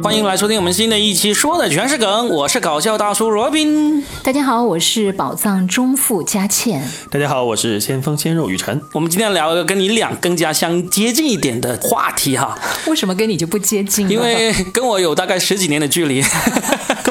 [0.00, 2.28] 欢迎来收听我们新的一期，说的全是梗。
[2.28, 4.00] 我是搞笑大叔罗宾。
[4.22, 6.88] 大家好，我是宝藏中富佳倩。
[7.10, 8.80] 大家好，我是先锋鲜肉雨辰。
[8.92, 12.56] 我们今天聊一个跟你俩更加相接近一点的话题哈。
[12.86, 14.08] 为什么跟你就不接近？
[14.08, 16.30] 因为跟我有大概十几年的距离，跟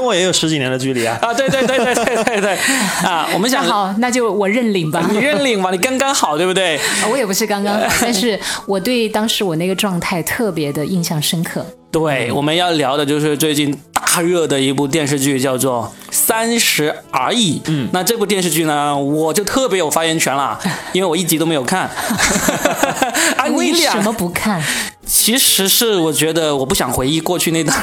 [0.05, 1.17] 我也有十几年的距离啊。
[1.21, 2.57] 啊，对对对对对对对
[3.03, 3.27] 啊！
[3.33, 5.05] 我们想好，那就我认领吧。
[5.11, 6.79] 你认领吧，你刚刚好，对不对？
[7.11, 11.65] 我也不是刚刚好，但是我对当时我那个状态特别的印象深刻。
[11.91, 17.59] 对，我们要聊的就是最近大热的一部电视剧，叫做《三十而已》。
[17.67, 20.57] 嗯，那这部电视剧呢，我就特别有发言权了，
[20.93, 21.89] 因为我一集都没有看。
[23.37, 24.63] 啊，为什么不看？
[25.05, 27.77] 其实是我觉得我不想回忆过去那段，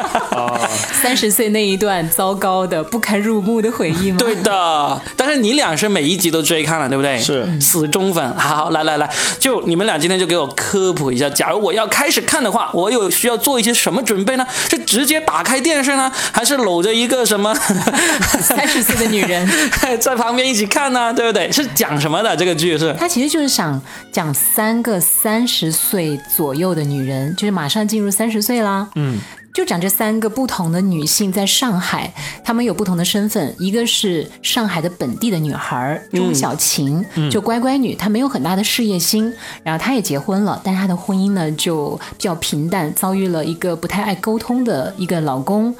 [0.92, 4.18] 三十岁那一段糟糕的不堪入目的回忆吗？
[4.18, 7.18] 对的，但是你俩是每一集都追看了，对不对？
[7.18, 8.36] 是死忠粉。
[8.36, 14.46] 好，来来来，就你们俩今天就给我科普一下，假如我要开始看的话，我有需要做一些什么准备呢？
[14.68, 17.54] 是直接打开电视呢，还是搂着一个什么
[18.40, 19.48] 三十岁的女人
[20.00, 21.12] 在旁边一起看呢？
[21.12, 21.50] 对不对？
[21.52, 22.94] 是讲什么的这个剧是？
[22.98, 23.80] 它其实就是想
[24.12, 28.88] 讲三个三十岁左右的女人，就是马上进入三十岁啦。
[28.94, 29.18] 嗯。
[29.52, 33.52] 就讲这三个不同的女性在上海，她们有不同的身份。
[33.58, 39.34] 一个是上海的本地的女孩钟小琴，就乖乖女，她没有很大的事业心。
[39.64, 45.74] 然后她也结婚了，但是她的婚姻呢就比较平淡，遭遇了一个不太爱沟通的一个老公，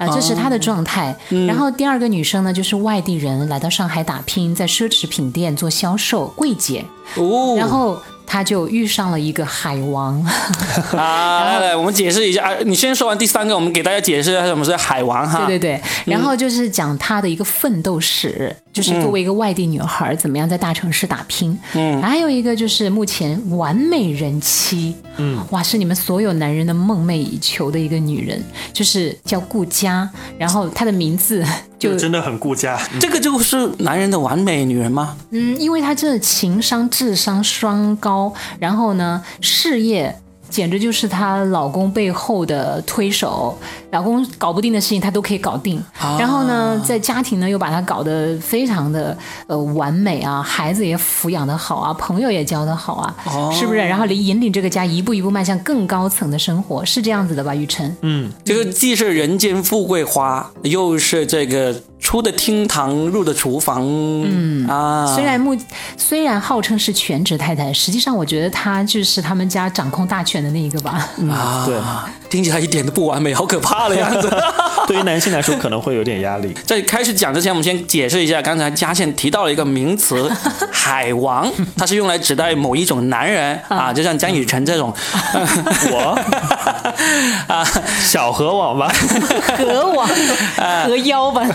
[0.00, 1.16] 啊，这是她的状态。
[1.46, 6.84] 然后第二个女生呢，就是外地人来到上海打拼，在奢侈品店做销售柜姐。
[7.16, 7.96] 哦，然后。
[8.32, 10.22] 他就遇上了一个海王
[10.96, 11.42] 啊！
[11.44, 12.56] 来来，我们解释一下啊！
[12.64, 15.46] 你先说完第三个，我们给大家解释一下什么是海王哈。
[15.46, 21.58] 对对对，然后就是讲他的一个奋斗史，就是作为一个外地女孩怎么样在大城市打拼。
[21.72, 28.40] 嗯，还有一个就是目前完美人妻，嗯，哇，是你们所有男人的梦寐以求的一个女人，
[28.72, 30.08] 就是叫顾佳，
[30.38, 31.44] 然后她的名字。
[31.80, 35.16] 就真的很顾家， 这个就是男人的完美女人吗？
[35.30, 40.16] 嗯，因为她这情商、智商双高，然后呢，事业。
[40.50, 43.56] 简直就是她老公背后的推手，
[43.90, 45.80] 老公搞不定的事情她都可以搞定。
[46.18, 53.14] 然后呢，在家庭呢又把她搞得非常的呃完美啊，孩子也抚养的好啊，朋友也交的好啊，
[53.52, 53.78] 是不是？
[53.78, 57.54] 然后引引领这个家一步一步迈向更高层的生活，是这样子的吧？
[57.54, 65.06] 雨辰，嗯，就是既是人间富贵花，又是这个出的厅堂入的厨房，嗯啊。
[65.14, 65.56] 虽然目
[65.96, 70.40] 虽然号称是全职太太，实际上我觉得她就是他们家掌控大权。
[70.40, 71.78] 的那一个吧，啊，对，
[72.30, 74.30] 听起来一点都不完美，好可怕的样子。
[74.88, 76.52] 对于男性来说，可能会有点压力。
[76.64, 80.30] 在开始讲之前，我们先解释一下，刚才嘉倩提到了一个名词
[80.72, 81.46] “海王”，
[81.76, 84.92] 它是用来指代某一种男人啊，就像江雨晨这种。
[85.92, 86.18] 我
[87.52, 87.64] 啊，
[88.00, 88.90] 小河网吧，
[89.58, 90.08] 河王，
[90.86, 91.46] 河妖吧。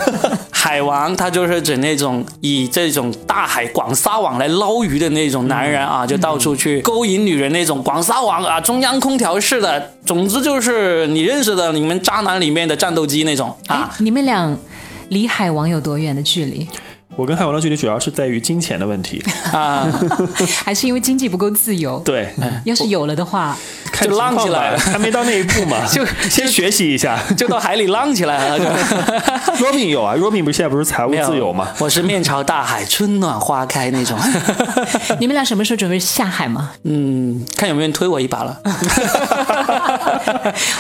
[0.52, 7.96] 海王，他就是指那种以这种大海广撒网来捞鱼的那种男人啊，就到处去勾引女人那种广。
[7.96, 13.94] 广撒网啊，中央空调式的，总之就是你认识的你们渣渣男里面的战斗机那种啊。
[14.00, 14.58] 你们俩
[15.10, 16.66] 离海王有多远的距离？
[17.18, 19.88] 我跟海王的距离主要是在于金钱的问题啊，
[20.66, 21.98] 还是因为经济不够自由？
[22.00, 22.34] 对，
[22.66, 23.58] 要是有了的话，
[24.02, 28.60] 就浪起来了，还没到那一步嘛， 就先学习一下，就到海里浪起来了。
[29.58, 31.70] Robin 有啊，Robin 不是现在不是财务自由吗？
[31.80, 34.20] 我是面朝大海，春暖花开那种。
[35.20, 36.72] 你们俩什么时候准备下海吗？
[36.84, 38.62] 嗯，看有没有人推我一把了，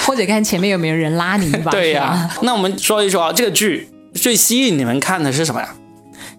[0.05, 1.71] 或者看前面有没有人拉你一把。
[1.71, 5.69] 对呀，那我们说一说啊，这个剧最吸引你们看的是什么呀？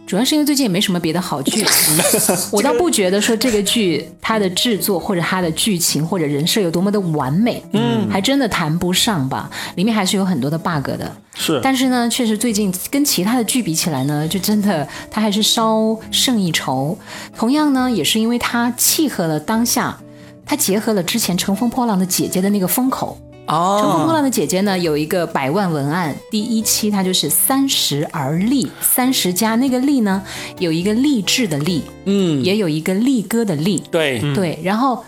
[0.07, 1.67] 主要是因为最近也没什么别的好剧，
[2.53, 11.11] 我倒不觉得说这个剧它的制作或者它的剧情或者人设有多么的完美，嗯，还真的谈不上吧，里面还是有很多的 bug 的。
[11.35, 16.97] 是，但是呢，确实最近跟其他的剧比起来呢，就真的它还是稍胜一筹。
[17.37, 19.99] 同样呢，也是因为它契合了当下，
[20.47, 23.19] 它结合了之前《乘风破浪的姐姐》的那个风口。
[23.47, 30.23] 哦，乘风破浪的姐姐呢，有一个百万文案，第一期它就是三十而立，三十加那个立呢，
[30.59, 34.21] 有一个励志的励，嗯，也有一个力哥的力，对。
[34.35, 35.05] 对，然后。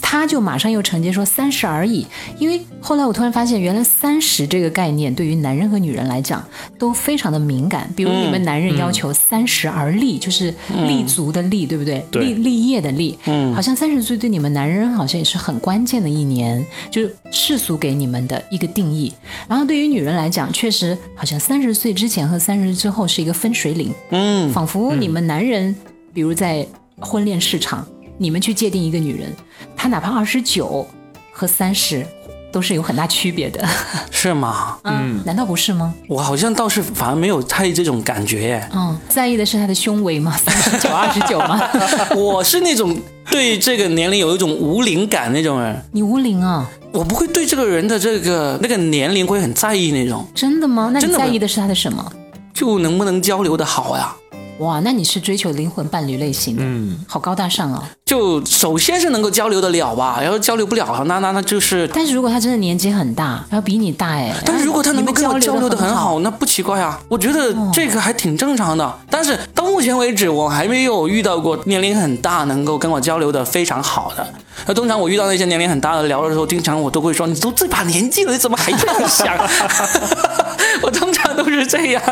[0.00, 2.06] 他就马上又承接说三十而已，
[2.38, 6.44] 因为后来我突然发现，原来三十这个概念对于男人和女人来讲
[6.78, 7.90] 都非常的敏感。
[7.96, 10.52] 比如你们男人要求三十而立，就是
[10.86, 12.04] 立足的立，对不对？
[12.12, 19.12] 立立业的立，嗯，好像三十岁对你们男人好像也是很关键的一年，就是世俗给你们的一个定义。
[19.48, 25.74] 然后对于女人来讲，确实好像三十岁之前和三十岁之后是一个分水岭，嗯，仿佛你们男人，
[26.12, 26.66] 比如在
[26.98, 27.86] 婚恋市场。
[28.18, 29.34] 你们去界定一个女人，
[29.76, 30.86] 她哪怕二十九
[31.32, 32.06] 和三十
[32.52, 33.66] 都是有很大区别的。
[34.10, 34.78] 是吗？
[34.84, 35.94] 嗯，难道不是吗？
[36.08, 38.68] 我好像倒是反而没有太这种感觉耶。
[38.72, 40.36] 嗯，在意的是他的胸围吗？
[40.42, 41.60] 三十九、二十九吗？
[42.16, 42.96] 我是那种
[43.30, 46.68] 对这个年龄有一种无龄感那种人，你无龄啊？
[46.92, 50.90] 我不会对这个人的这个那个年龄会很在意那种，真的吗？
[50.94, 52.12] 那你在意的是他的什么？
[52.54, 54.16] 就能不能交流的好呀？
[54.60, 57.84] 哇，那你是追求灵魂伴侣类型的，嗯，好高大上哦。
[58.06, 61.90] 就首先是能够交流得了吧，然后交流不了，那那那就是。
[61.92, 67.00] 但是如果他真的年纪很大，然后比你大哎，但是如果他能够跟我交流的很好，好，那不奇怪啊。
[67.08, 68.98] 我觉得这个还挺正常的。
[69.10, 74.24] 但是到目前为止，我还没有遇到过年龄很大能够跟我交流的非常好的。
[74.66, 79.26] 那通常我遇到那些年龄很大的聊的时候，经常我都会说：“你都这把年纪了，你怎么还这样想？”
[80.82, 82.02] 我通常都是这样。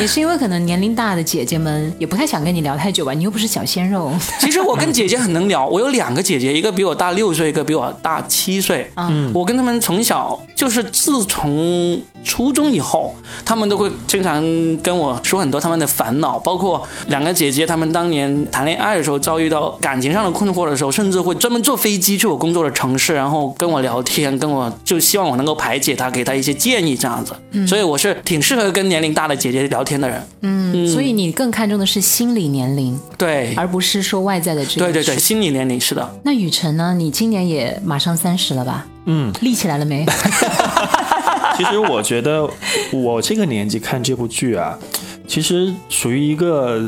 [0.00, 4.12] 也是因为可能年龄大的姐姐们也不太想跟你聊太久吧，你又不是小鲜肉。
[4.40, 8.90] 其实我跟姐姐很能聊，我有两个姐姐，一个比我大六岁，一个比我大七岁。
[8.96, 14.42] 嗯，我跟他们从小就是自从初中以后，他们都会经常
[14.78, 27.34] 跟我说很多他们的烦恼，包括两个姐姐，她们当年谈恋爱的时候遭遇到感情上的困惑的时候，甚至会专门坐飞机去我工作的城市，然后跟我聊天，跟我就希望我能够排解她，给她一些建议这样子。
[27.66, 30.28] 所以我是挺适合跟年龄大的姐姐聊天的人。
[30.42, 34.86] 嗯，所以你更看重的是心理年龄，对，而不是说外在的这个。
[34.86, 35.18] 对对对，。
[35.18, 36.20] 心理年龄是的。
[36.24, 36.94] 那雨辰呢？
[36.96, 38.86] 你今年也马上三十了吧？
[39.06, 40.04] 嗯，立起来了没？
[41.56, 42.48] 其实我觉得
[42.92, 44.78] 我这个年纪看这部剧啊，
[45.26, 46.80] 其实属于一个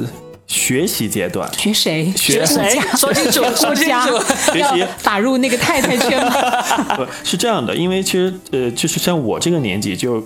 [0.46, 1.50] 学习阶段。
[1.56, 2.12] 学谁？
[2.14, 2.78] 学谁？
[2.96, 4.18] 说清楚，说清家楚。
[4.52, 6.32] 学习打入那个太太圈吗？
[6.96, 10.22] 不是这样的，因为其实呃，就是像我这个年纪就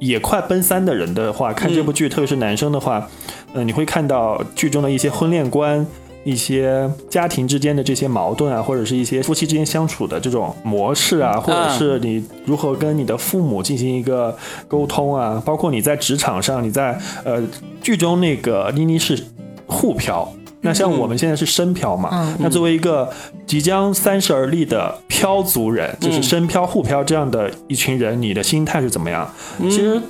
[0.00, 3.08] 也快奔三的人的话，看这部剧，特别是男生的话，
[3.52, 5.86] 呃，你会看到剧中的一些婚恋观。
[6.24, 14.36] 一些家庭之间的这些矛盾啊，或者是一些夫妻之间相处的这种模式啊，或者是你如何跟你的父母进行一个
[14.66, 17.42] 沟通啊，包括你在职场上，你在呃
[17.82, 19.22] 剧中那个妮妮是
[19.66, 20.32] 沪漂，
[20.62, 22.36] 那像我们现在是深漂嘛，嗯。
[22.40, 23.10] 那作为一个
[23.46, 29.30] 即将三十而立的漂族人，就是深漂、沪漂这样的一群人，你的心态是怎么样？
[29.60, 30.00] 其实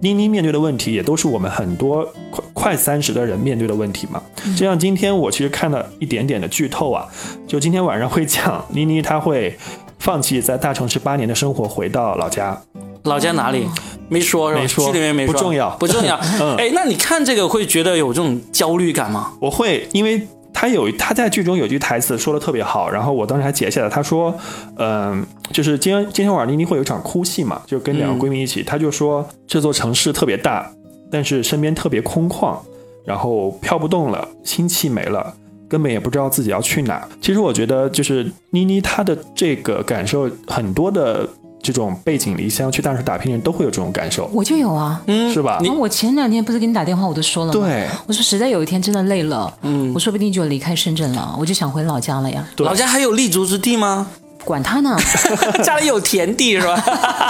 [0.00, 4.22] 妮妮面对的问题，也都是我们很多快快三十的人面对的问题嘛。
[4.56, 7.06] 就像今天我其实看了一点点的剧透啊，
[7.46, 9.56] 就今天晚上会讲妮妮她会
[9.98, 12.60] 放弃在大城市八年的生活，回到老家。
[13.04, 13.66] 老家哪里？
[14.08, 14.62] 没说是吧？
[14.62, 16.18] 没说剧里面没说，不重要不重要。
[16.40, 19.32] 嗯哎，那你看这个会觉得有这种焦虑感吗？
[19.40, 23.88] 我会，因为他有他在剧中有句台词说的特别好，然后我当时还截下来。
[23.88, 24.34] 他说，
[24.76, 30.70] 嗯、就是今天今天晚上妮妮会有一场哭戏嘛，就跟两个闺蜜一起，他就说这座城市特别大，
[31.10, 32.56] 但是身边特别空旷，
[33.04, 35.34] 然后飘不动了，心气没了。
[35.68, 37.08] 根本也不知道自己要去哪。
[37.20, 41.28] 其实我觉得，就是妮妮她的这个感受，很多的
[41.72, 45.02] 这种背井离乡去大城市打拼的人都会有这种感受，我就有啊。
[45.06, 45.58] 嗯，是吧？
[45.60, 47.60] 啊我前两天不是给你打电话，我都说了吗？
[47.60, 52.46] 对，我说实在有一天真的累了，嗯我说不定就离开深圳了，我就想回老家了呀。
[52.58, 54.06] 老家还有立足之地吗？
[54.46, 54.96] 管他呢，
[55.64, 56.80] 家里有田地是吧？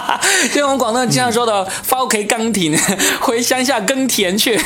[0.54, 2.78] 就我们广东人经常说的“翻屋企耕田”，
[3.20, 4.60] 回乡下耕田去。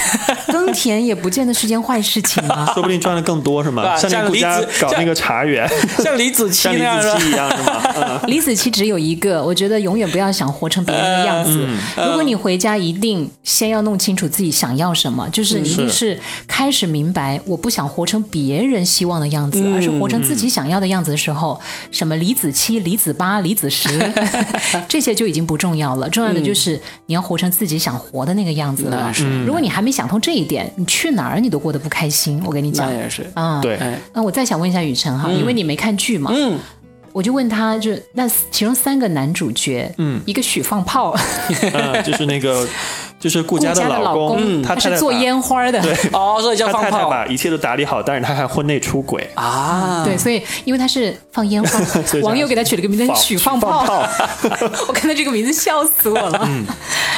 [0.49, 2.69] 耕田也不见得是件坏事情啊。
[2.75, 3.83] 说不定赚的更多是吗？
[3.85, 5.69] 啊像李子搞那个茶园，
[6.03, 7.83] 像李子柒一样是吗？
[7.95, 11.67] 嗯李子柒只有一个，我觉得永远不要想活成别人的样子。
[11.97, 21.61] 如果你回家，一定先要弄清楚自己想要什么，就是你一定是开始明白，我不想活成别人希望的样子，而是活成自己想要的样子的时候，
[21.93, 23.89] 什么李子七、李子八、李子十，
[24.89, 26.09] 这些就已经不重要了。
[26.09, 29.13] 重要的就是你要活成自己想活的那个样子了
[29.45, 32.43] 如果你还没想通这一点，你去哪儿你都过得不开心。
[32.47, 33.27] 我跟你讲那，也是。
[33.35, 36.59] 啊，对，哎，那我再想问一下雨辰哈，因为你没看剧嘛，嗯，
[37.13, 41.15] 我就问他，就那其中三个男主角，嗯，一个许放炮，
[41.73, 42.67] 嗯， 就是那个，
[43.19, 45.81] 就是顾顾家家的老老公，他是做烟花的，
[46.13, 47.11] 哦，所以叫他太太放炮。
[47.11, 49.29] 把一切都打理好，但是他还婚内出轨。
[49.35, 50.03] 啊。
[50.05, 51.69] 对，所以因为他是放烟花
[52.05, 53.85] 所以，网友给他取了个名字放许放炮，
[54.89, 56.49] 我看到这个名字笑死我了。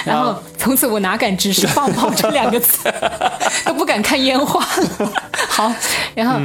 [0.04, 2.78] 然后从此我哪敢直视“放炮”这两个字，
[3.64, 4.61] 都不敢看烟花。
[4.61, 5.12] 了。
[5.49, 5.72] 好，
[6.14, 6.40] 然后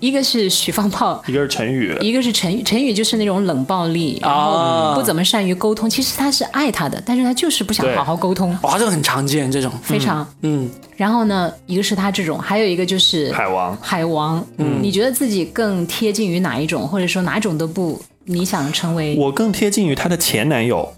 [0.00, 5.88] 一个是许放炮， 一个是陈宇，一个是陈宇，陈宇就是那种冷暴力，然后不怎么善于沟通。
[5.88, 9.70] 其实他是爱他的，但是他就是不想好好沟通，哇，这个很常见这种。
[9.82, 10.26] 非常。
[10.42, 13.76] 嗯，然后呢，一个是他这种，还有一个就是海王。
[13.80, 14.44] 海王。
[14.58, 19.16] 嗯，你觉得自己更贴近于哪一种，或者说哪种都不你想成为？
[19.16, 20.92] 我更贴近于她的前男友，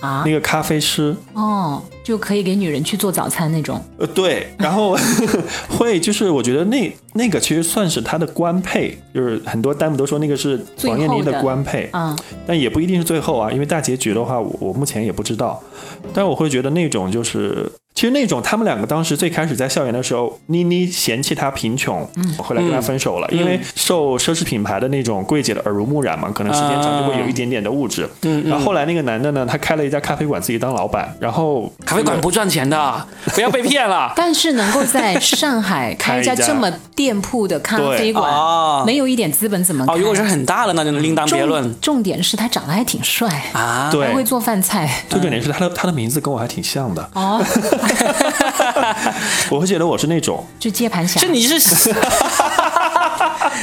[0.00, 3.82] 啊那个咖啡师，哦，就可以给女人去做早餐那种。
[3.98, 4.96] 呃，对，然后
[5.68, 15.62] 会就是我觉得那那个其实算是他的官配，就是很多弹幕都说那个是最王彦霖的官配，嗯，但也不一定是最后啊，因为大结局的话，我我目前也不知道，
[16.14, 17.70] 但我会觉得那种就是。
[17.98, 28.08] 其实那种他们两个当时最开始在校园的时候，妮妮嫌弃他贫穷，嗯，后来跟他分手了，因为受奢侈品牌的那种柜姐的耳濡目染嘛，可能时间长就会有一点点的物质。
[28.22, 34.12] 嗯然后后来那个男的呢，他开了一家咖啡馆，自己当老板，然后咖啡馆不赚钱的， 不要被骗了。
[34.14, 39.92] 但是能够在上海开一家这么店铺的咖啡馆，哦没有一点资本怎么开？
[39.92, 43.90] 哦，如果是很大的，那就另当别论重重点是他长得还挺帅，啊。
[43.90, 44.88] 对还会做饭菜。
[45.10, 47.44] 最重点是他的他的名字跟我还挺像的，哦，
[49.50, 51.20] 我会觉得我是那种就接盘侠。
[51.20, 51.54] 就你是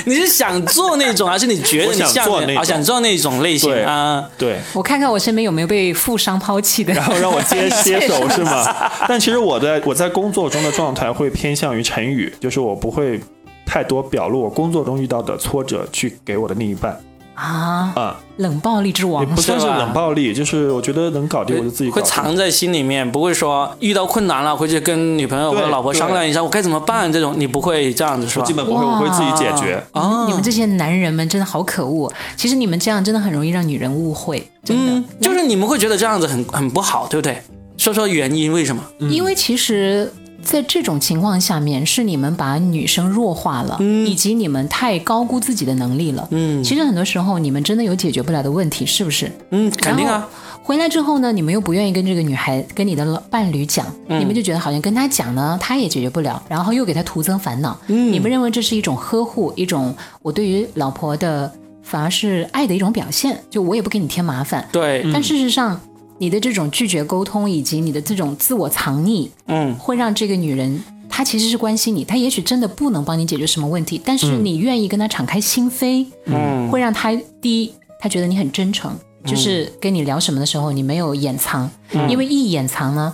[0.06, 2.64] 你是想做那种，还是你觉得你做那种啊？
[2.64, 4.24] 想做那种类型啊？
[4.38, 6.94] 对，我看看我身边有没有被富商抛弃的。
[6.94, 8.92] 然后让我接接手 是吗？
[9.08, 13.20] 但其实我的我在工作中的状态会偏向于成语，就是我不会
[13.66, 16.98] 太多表露我工作中遇到的挫折去给我的另一半
[17.36, 22.02] 啊，啊、冷暴力之王也不算是冷暴力，就是我觉得能搞定我就自己会。
[22.02, 27.12] 藏在心里面，不会说遇到困难了回去跟女朋友或者老婆商量一下，我该怎么办？
[27.12, 28.46] 这种你不会这样子是吧？
[28.46, 29.84] 基本不会，我会自己解决。
[29.92, 32.12] 哦你们这些男人们真的好可恶。
[32.36, 34.94] 其实你们这样真的很容易让女人误会，真的。
[34.94, 37.42] 嗯，就是你们会觉得这样子很很不好，对不对？
[37.78, 38.82] 说说原因，为什么？
[39.00, 40.10] 因为其实，
[40.46, 46.28] 在这种情况下面，是你们把女生弱化了，以及你们太高估自己的能力了。
[46.32, 49.32] 嗯其实很多时候，你们真的有解决不了的问题，是不是？
[49.50, 50.30] 嗯，肯定啊。
[50.64, 57.78] 回来之后呢，你们又不愿意跟这个女孩、跟你的伴侣讲，嗯你们就觉得好像跟他讲呢，他也解决不了，然后又给他徒增烦恼。
[57.88, 61.52] 嗯你们认为这是一种呵护，一种我对于老婆的
[61.84, 64.68] 反而是爱的一种表现，就我也不给你添麻烦。
[64.72, 65.80] 对，但事实上，
[66.18, 70.84] 你的这种拒绝沟通以及你的这种自我藏匿，嗯会让这个女人。
[71.08, 78.94] 她其实是关心你，她也许真的不能帮你解决什么问题，但是你愿意跟她敞开心扉，嗯会让她第一，她觉得你很真诚，
[79.26, 81.70] 就是跟你聊什么的时候你没有掩藏，
[82.10, 83.14] 因为一掩藏呢，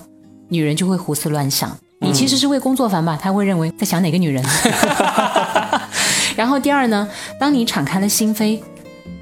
[0.50, 1.78] 女人就会胡思乱想。
[2.00, 3.16] 你其实是为工作烦吧？
[3.22, 4.44] 她会认为在想哪个女人。
[6.36, 7.08] 然后第二呢，
[7.40, 8.60] 当你敞开了心扉，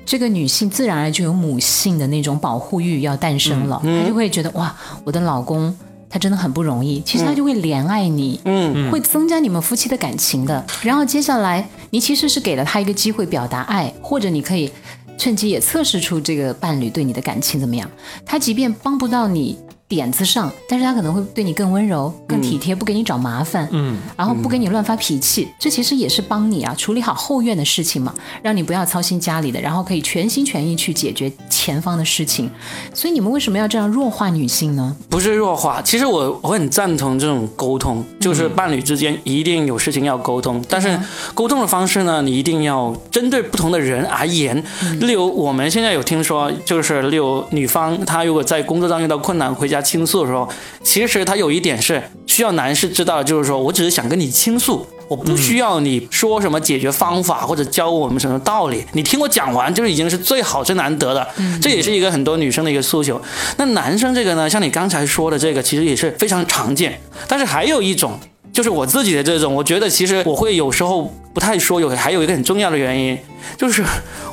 [0.09, 5.71] 这个女性自然而然就有母性的那种保护欲要诞生了，她就会觉得哇，我的老公
[6.09, 10.65] 他真的很不容易，其实他就会怜爱你，嗯会增加你们夫妻的感情的。
[10.81, 14.71] 然后接下来，你其实是给了他一个机会表达爱，或者你可以
[15.15, 17.87] 趁机也测试出这个伴侣对你的感情怎么样。
[18.25, 19.59] 他即便帮不到你
[19.89, 32.49] 点子上，但是他可能会对你更温柔、更体贴，不给你找麻烦，嗯，然后不给你乱发脾气，这其实也是帮你啊处理好后院的事情嘛，让你不要操心家里的，然后可以全心全意去解决前方的事情。
[32.93, 34.95] 所以你们为什么要这样弱化女性呢？
[35.09, 35.81] 不是弱化。
[35.81, 40.99] 其实我我很赞同这种沟通，就是伴侣之间一定有事情要沟通，但是
[41.33, 44.63] 沟通的方式呢，你一定要针对不同的人而言。
[44.99, 50.47] 例如我们现在有听说，就是例如女方她如果在工作上遇到困难，回家倾诉的时候，
[50.83, 54.85] 其实他有一点是需要男士知道，就是说我只是想跟你倾诉。
[55.09, 61.27] 我不需要你说什么解决方法或者教我们什么道理，你听我讲完就已经是最好最难得的，
[61.59, 63.19] 这也是一个很多女生的一个诉求。
[63.57, 67.01] 那男生这个呢，像你刚才说的这个，其实也是非常常见。
[67.27, 68.19] 但是还有一种，
[68.51, 73.17] 就是我自己的这种，我觉得其实我会有时候不太说，有还有一个很重要的原因，
[73.57, 73.83] 就是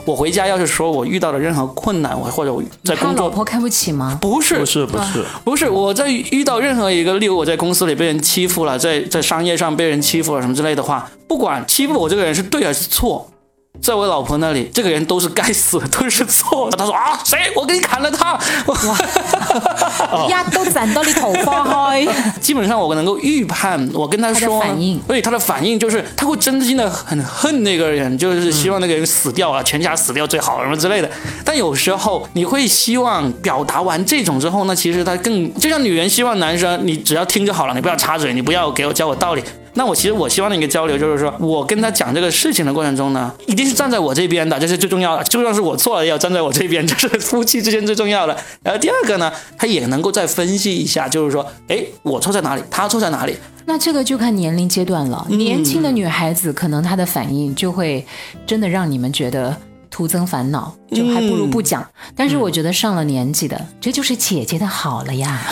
[0.04, 4.18] 我回家要是说我遇到了任何困难，我或者我在工作老婆看不起吗？
[4.20, 13.30] 不是不是不是，不是我在遇到任何一个，例如我在公司里被人欺负了，在在商业上被人欺负了什么之类的话，不管欺负我这个人是对还是错，
[13.80, 16.76] 在我老婆那里，这个人都是该死，都是错的。
[16.76, 17.38] 她说啊，谁？
[17.54, 18.38] 我给你砍了他。
[18.66, 22.06] 我呀， 都攒到你头发开。
[22.40, 31.08] 基本上我能够预判，我跟他说，反应对他的反应就是他会真心的很恨那个人，就是希望那个人死掉啊，全家死掉最好什么之类的。
[31.44, 39.42] 但有时候你会希望表达完这种之后呢，其实他更就像女人希望男生你只要听就好了，你不要插嘴，你不要给我教我道理。
[39.76, 45.24] 那我其实我希望的一个交流就是说，我跟他讲这个事情的过程中呢，一定是站在我这边的，这是最重要的。
[45.24, 48.36] 就算是我错了，也要站在我这边，这是夫妻之间最重要的。
[48.62, 53.36] 然后第二个呢，他也能够再分析一下，就是说，哎，我错在哪里，他错在哪里。
[53.68, 55.26] 那这个就看年龄阶段了。
[55.28, 58.06] 年轻的女孩子可能她的反应就会
[58.46, 59.56] 真的让你们觉得
[59.90, 61.86] 徒增烦恼，就还不如不讲。
[62.14, 65.42] 但是我觉得上了年纪的，这就是姐姐的好了呀。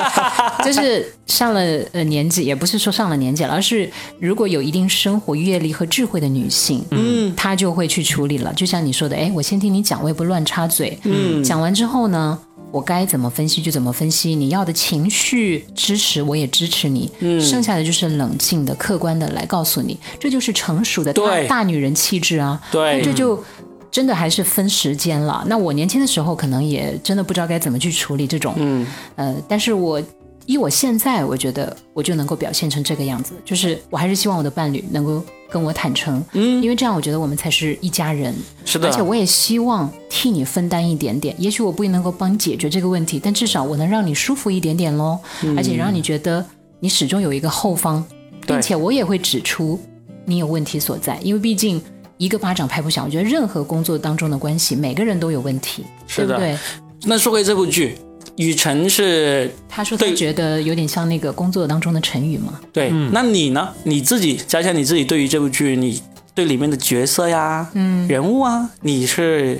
[0.64, 1.60] 就是上了
[1.92, 8.52] 呃年纪，也不是说上了年纪了，而是如果有一定生活阅历和智慧的女性，嗯，她就会去处理了。
[8.54, 10.98] 就像你说的，哎，我先听你讲，我也不乱插嘴。
[11.04, 12.38] 嗯，讲完之后呢？
[12.72, 22.62] 我该怎么分析就怎么分析，你要的情绪支持我也支持你，嗯，剩下的就是冷静的、客观的来告诉你，这就是成熟的大大女人气质啊。
[22.70, 23.42] 对这就
[23.90, 25.44] 真的还是分时间了。
[25.46, 30.00] 那我年轻的时候可能也真的不知道该怎么去处理这种，嗯，呃，但是我
[30.46, 38.88] 以我现在，我觉得我就能够表现成这个样子，就是我还是希望我的伴侣能够跟我坦诚，嗯，因为这样我觉得我们才是一家人，是的。
[38.88, 45.18] 而且我也希望替你分担一点点，也许我不能够帮你解决这个问题，但至少我能让你舒服一点点喽，
[45.56, 46.44] 而且让你觉得
[46.80, 48.04] 你始终有一个后方，
[48.46, 49.78] 并且我也会指出
[50.24, 51.80] 你有问题所在，因为毕竟。
[52.20, 56.58] 一个巴掌拍不响，我觉得任何工作当中的关系，每个人都有问题，是的对不对？
[57.04, 57.96] 那说回这部剧，
[58.36, 63.70] 雨辰是他说他对觉得有点像那个工作当中的成语嘛，对，那你呢？
[63.84, 66.02] 你自己加上你自己对于这部剧，你
[66.34, 69.58] 对里面的角色呀、嗯、人物啊，你是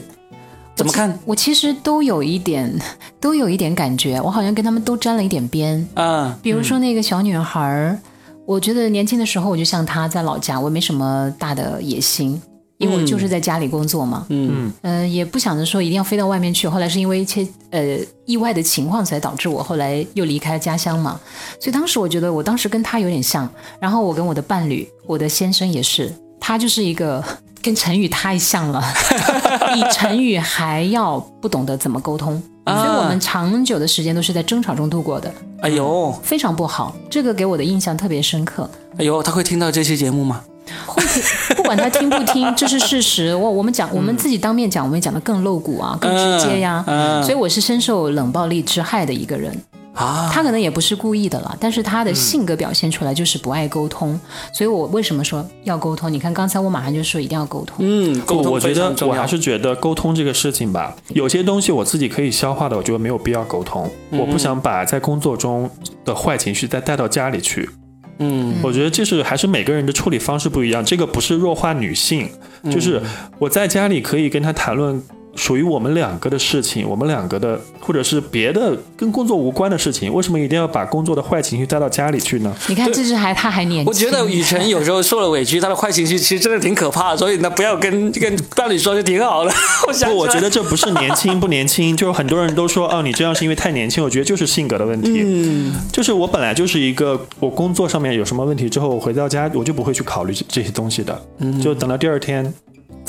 [0.75, 1.19] 怎么看？
[1.25, 2.79] 我其实都有一点，
[3.19, 5.89] 都有一点感觉，我好像跟他们都沾了一点边。
[5.95, 7.99] 啊，比如说那个小女孩儿，
[8.45, 12.41] 我觉得年轻的时候我就像她在老家，我没什么大的野心，
[12.81, 16.67] 因为我就是在家里工作嘛，嗯呃，也不想着说一定要飞到外面去。
[16.67, 21.21] 后来是因为一些呃意外的情况，才导致我后来又离开了家乡嘛。
[21.61, 23.47] 所以当时我觉得我当时跟他有点像，
[23.79, 26.11] 然后我跟我的伴侣，我的先生也是，
[26.41, 27.23] 他就是一个
[27.61, 28.83] 跟陈宇太像了，
[29.75, 32.43] 比陈宇还要不懂得怎么沟通。
[32.65, 36.95] 啊所以我们长久的时间都是在争吵中度过的，哎呦，非常不好。
[37.11, 38.71] 这个给我的印象特别深刻。
[38.97, 40.43] 哎呦，他会听到这期节目吗？
[41.57, 43.35] 不管他听不听，这是事实。
[43.35, 46.85] 我我们讲，我们自己当面讲，我们讲的更露骨啊，更直接呀。
[46.87, 49.57] 嗯所以我是深受冷暴力之害的一个人。
[49.93, 54.19] 啊，他可能也不是故意的了，但是他的性格表现出来就是不爱沟通。
[54.53, 56.11] 所以我为什么说要沟通？
[56.11, 57.79] 你看刚才我马上就说一定要沟通。
[57.81, 63.91] 嗯，沟，通非我觉得常重要我还是觉得沟通这个事情吧，有些东西我自己可以消化的，我觉得没有必要沟通。
[64.13, 65.69] 我不想把在工作中
[66.05, 67.69] 的坏情绪再带到家里去。
[68.21, 68.55] 嗯。
[68.63, 72.29] 我觉得这是还是每个人的处理方式不一样，这个不是弱化女性，
[72.71, 73.03] 就是
[73.39, 75.03] 我在家里可以跟她谈论
[75.37, 82.55] 属于我们两个的事情，我们两个的或者是别的跟工作无关的事情，为什么一定要把工作的坏情绪带到家里去呢？
[82.69, 83.87] 你看，这是还他还年轻。
[83.87, 89.53] 我觉得雨辰有时候受了委屈，他的坏情绪其实真的挺可怕的，所以呢，不要跟跟伴侣说就挺好的。
[89.87, 94.03] 我想我觉得这不是年轻不年轻，就是很多人都说哦，你这样是因为太年轻。
[94.03, 95.23] 我觉得就是性格的问题。
[95.25, 102.53] 嗯，就是我本来就是一个，我工作上面有什么问题之后，我回到家我就不会去考虑这这些东西的，嗯就等到第二天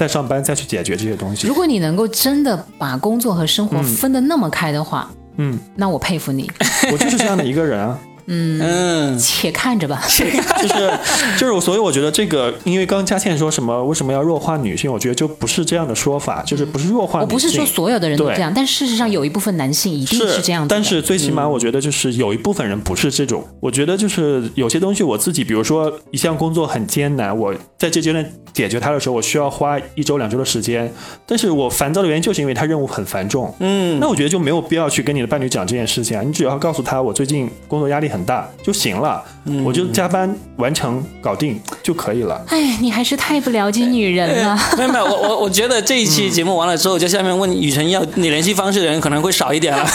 [0.02, 1.54] 再上班再去解决这些东西如。
[1.54, 6.50] 果你能够真的把工作和生活分得那么开的话，嗯，那我佩服你。
[6.92, 8.00] 我就是这样的一个人啊。
[8.28, 10.02] 嗯，且看着吧。
[10.62, 10.92] 就是
[11.38, 17.28] 就是我，所以我觉得这个，因为刚刚佳倩说什么为什么要弱化女性，我觉得就不是这样的说法，就是不是弱化女性。
[17.28, 20.68] 我不是说所有的人都这样，但事实上有一部分男性一定是这样的。
[20.68, 23.44] 但是最起码我觉得就是有一部分人不是这种。
[23.60, 30.92] 我觉得就是有些东西我自己，比如说一项工作很艰难，我在这阶段解决它的时候，我需要花一周两周的时间，
[31.26, 33.54] 但是我烦躁的原因就是因为他任务很繁重。
[33.60, 39.24] 嗯，那我觉得就没有必要去跟你的伴侣讲这件事情啊，你只要告诉他我最近工作压力很大就行了，
[39.66, 42.40] 我就加班完成搞定就可以了。
[42.48, 44.60] 哎，你还是太不了解女人了。
[44.78, 49.88] 没有没有，我我我觉得这一期节目完了之后，就下面问雨辰要你联系方式的人可能会少一点了。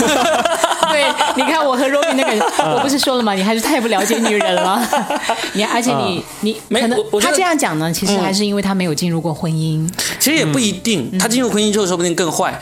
[0.89, 3.35] 对，你看我和 Robin 那个， 我不是说了吗？
[3.35, 4.81] 你还是太不了解女人了。
[5.53, 9.87] 你而且你你可能他这样讲呢，其实还是因为他没有进入过婚姻。
[10.19, 12.59] 其实也不一定，他进入婚姻之后说不定更坏。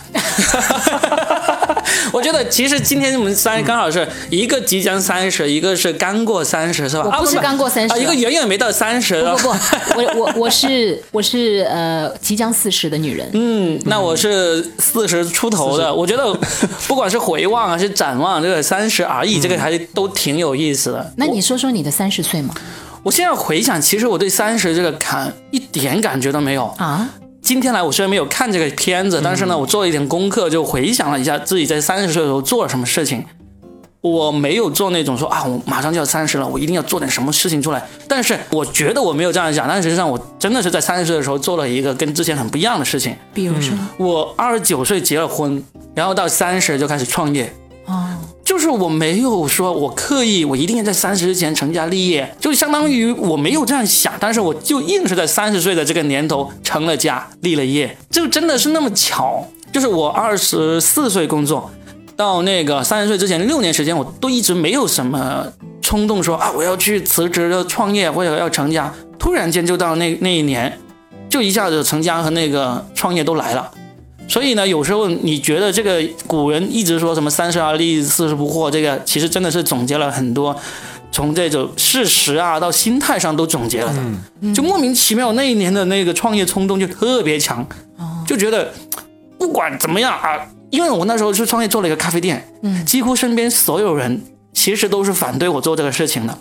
[2.12, 7.08] 我觉得其实今天我们三刚好是一个即将三十，一个是刚过三十，是吧？
[7.10, 9.22] 啊我不是刚过三十啊，一个远远没到三十。
[9.22, 13.28] 不不不，我我我是我是呃即将四十的女人。
[13.34, 16.32] 嗯，那我是四十出头的，我觉得
[16.86, 21.12] 不管是回望还是展望，这个三十而已，这个还都挺有意思的。
[21.16, 22.54] 那你说说你的三十岁嘛？
[23.02, 26.64] 我现在回想，其实我对三十这个坎一点感觉都没有。
[26.78, 27.06] 啊，
[27.44, 33.22] 今天来，我虽然没有看这个片子，但是呢，我做了一点功课，就回想了一下自己在三十岁的时候做了什么事情。
[34.00, 37.86] 我没有做那种说啊，我马上就要三十了，我一定要做点什么事情出来。
[38.08, 43.14] 但是我觉得我没有这样想，但实际上我真的是在三十岁的时候做了一个跟之前很不一样的事情。
[43.34, 45.62] 比如说，我二十九岁结了婚，
[45.94, 47.52] 然后到三十就开始创业。
[47.84, 48.08] 哦，
[48.54, 59.44] 就是我没有说我刻意我一定要在三十之前成家立业，就相当于我没有这样想，但是我就硬是在三十岁的这个年头成了家立了业，就真的是那么巧。
[59.72, 61.68] 就是我二十四岁工作，
[62.14, 70.78] 到那个三十岁之前六年时间，我都一直没有什么冲动说啊我要去辞职创业或者要成家，突然间就到那那一年，
[71.28, 73.68] 就一下子成家和那个创业都来了。
[74.26, 80.56] 所以呢，有时候你觉得这个古人一直说什么三十而立，四十不惑，这个其实真的是总结了很多，
[81.12, 84.54] 从这种事实啊到心态上都总结了的。
[84.54, 87.64] 就莫名其妙那一年的那个创业冲动就特别强，
[88.26, 88.72] 就觉得
[89.38, 94.20] 不管怎么样啊，因为我那时候是创业做了一个咖啡店，嗯，几乎身边所有人
[94.52, 96.36] 其实都是反对我做这个事情的。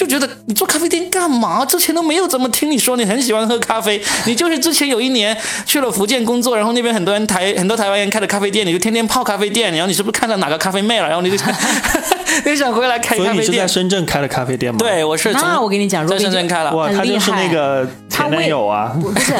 [0.00, 1.62] 就觉得你做咖啡店干嘛？
[1.66, 5.36] 之前都没有怎么听你说你很喜欢喝咖啡，你就是之前有一年
[5.66, 11.36] 去了福建工作，然后那边很多人台很多台湾人开的咖啡店，你就天天泡咖啡店，然后你是不是看到哪个咖啡妹了，然后你就
[12.44, 13.34] 想你想回来开咖啡店？
[13.34, 14.78] 所以你是在深圳开了咖啡店吗？
[14.78, 19.32] 对，我是那我跟你讲，在深圳开了，哇，他就是那个前男友啊，不是，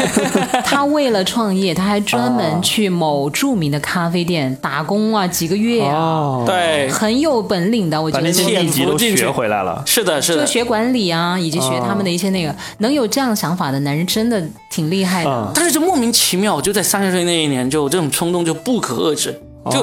[0.64, 10.44] 他为了创业，他还专门去某著名的咖啡店打工啊，几个月啊，对，很有本领的，我觉得那秘籍都学回来了，是的，是的。
[10.44, 15.52] 就学管理啊，以及学他们的一些那个，能有这样想法的男人真的挺厉害的。
[15.54, 19.40] 但是就莫名其妙，就在三十岁那一年，就这种冲动就不可遏制。
[19.70, 19.82] 就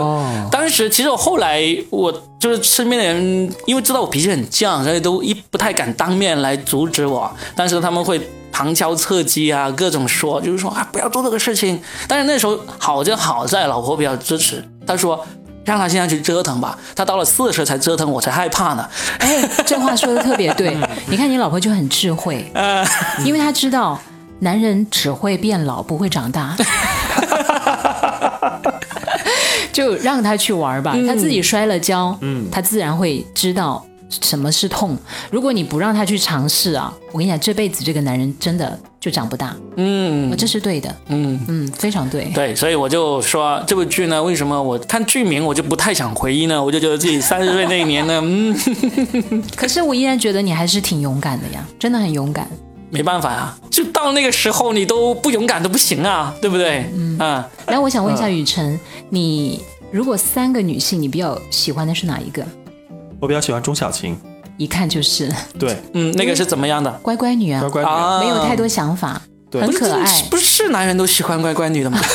[0.50, 7.30] 当时其实我后来我就是身边的人，因为知道我脾气很犟，所以都一不太敢当面来阻止我。
[7.56, 11.80] 但是他们会旁敲侧击啊，各种说，就是说啊不要做这个事情。
[12.08, 15.26] 但是那时候好就好在老婆比较支持，她说。
[15.68, 18.90] 让他现在去折腾吧，他到了四十才折腾，我才害怕呢。
[19.20, 20.78] 哎， 这话说的特别对。
[21.08, 22.50] 你看你老婆就很智慧，
[23.26, 24.00] 因为她知道
[24.40, 26.56] 男人只会变老，不会长大。
[29.78, 33.86] 就让他去玩吧，他自己摔了跤，嗯，他自然会知道。
[34.10, 34.98] 什么是痛？
[35.30, 39.54] 如果你不让他去尝试啊，我跟你讲，这辈子这个男人真的就长不大。
[39.76, 40.96] 嗯，这是对的。
[41.10, 42.24] 嗯嗯，非常对。
[42.34, 46.64] 对，所以我就说这部剧呢，为什么我看剧名我就不太想回忆呢？
[46.64, 48.56] 我就觉得自己三十岁那一年呢，嗯。
[49.58, 52.48] 可是我依然觉得你还是挺勇敢的呀，真的很勇敢。
[52.90, 56.90] 没办法呀，就到那个时候你都不勇敢都不行啊，对不对？
[56.94, 57.48] 嗯啊。
[57.68, 62.46] 来，我想问一下雨辰，你如果三个女性，你比较喜欢的是哪一个？
[63.20, 64.18] 我比较喜欢钟小琴，
[64.58, 65.32] 一看就是。
[65.60, 66.92] 对，嗯，那个是怎么样的？
[67.02, 70.06] 乖乖女啊，乖乖女，没有太多想法，很可爱。
[70.30, 72.00] 不是是男人都喜欢乖乖女的吗？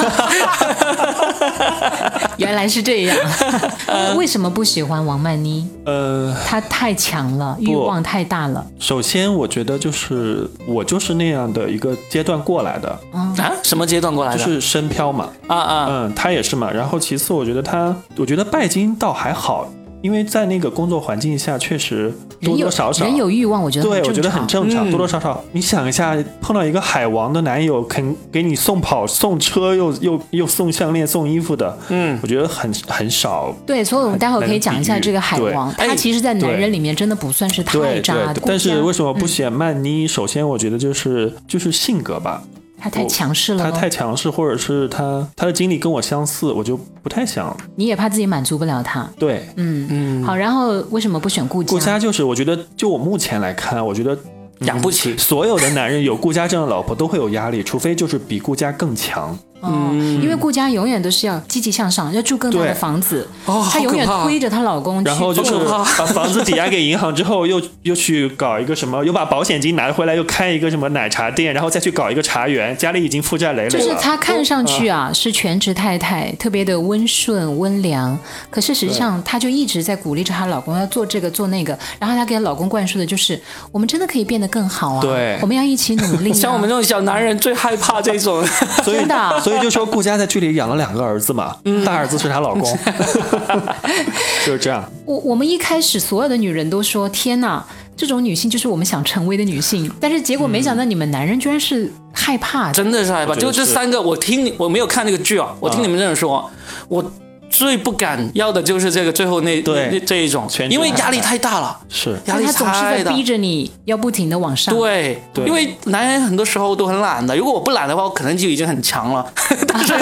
[2.38, 3.16] 原来是这样。
[4.16, 5.68] 为什么不喜欢王曼妮？
[5.84, 8.64] 呃，她太强了，欲望太大了。
[8.78, 12.88] 首先，我觉得就是我就是那样的一个阶段过来的。
[13.12, 13.32] 啊？
[13.62, 14.38] 什么阶段过来的？
[14.38, 15.28] 就是深漂嘛。
[15.46, 15.86] 啊啊。
[15.88, 16.70] 嗯，她也是嘛。
[16.70, 19.68] 然后其次，我觉得她，我觉得拜金倒还好。
[20.02, 25.42] 因为在那个工作环境下，确实多多少少人有欲望，我觉得对，我觉得很正常，多多少少。
[25.52, 33.54] 你想一下，碰到一个海王的男友，肯给你送跑、送车，又又又送项链、送衣服的，嗯，我觉得很很少。
[33.64, 38.42] 对，所以我们待会儿可以讲一下这个海王，他其实，在男人里面真的不算是太渣的。
[38.44, 40.08] 但是为什么不选曼妮？
[40.08, 42.42] 首先，我觉得就是就是性格吧。
[42.82, 47.56] 他太强势了，他太强势，或者是他他的经历跟我相似，我就不太想。
[47.76, 50.24] 你也怕自己满足不了他，对，嗯嗯。
[50.24, 51.70] 好，然后为什么不选顾家？
[51.70, 54.18] 顾家就是我觉得，就我目前来看，我觉得
[54.60, 55.16] 养不起。
[55.16, 59.38] 所有的男人有顾家这样的老婆都会有压力，除非就是比顾家更强。
[59.62, 63.28] 嗯，因为顾佳永远都是要积极向上，要住更大的房子。
[63.46, 73.68] 哦，她永远推着她老公，然后就是把房子抵押给银行之后，又又去搞一个什么，又把保险金拿回来，又开一个什么奶茶店，然后再去搞一个茶园，家里已经负债累累。
[73.68, 78.18] 就是她看上去啊是全职太太，特别的温顺温良，
[78.50, 86.32] 可是实际上她就一直在鼓励着她老公要做这个做那个，然后她给她老公灌输的就是我们真的可以变得更好啊，对，我们要一起努力。
[86.34, 88.44] 像我们这种小男人最害怕这种，
[88.84, 89.40] 真的。
[89.52, 92.62] 所以就说顾佳在剧里养了两个儿子嘛，大儿子是她老公，
[94.46, 94.82] 就是这样。
[95.04, 97.64] 我我们一开始所有的女人都说天哪，
[97.96, 103.34] 这种女性就是我们想成为的女性，但是结果没想到你们男人居然是害怕，真的是害怕。
[103.34, 106.50] 就这三个，我听你我没有看那个剧啊，我听你们这样说，
[106.88, 107.04] 我。
[107.52, 112.18] 最不敢要的就是这个最后那那这一种，因为压力太大了，是。
[112.24, 114.74] 压力太大，逼着你要不停的往上。
[114.74, 119.24] 对，因为男人很多时候都很懒的，如果我不懒的话，我可能就已经很强了。
[119.68, 119.92] 但是，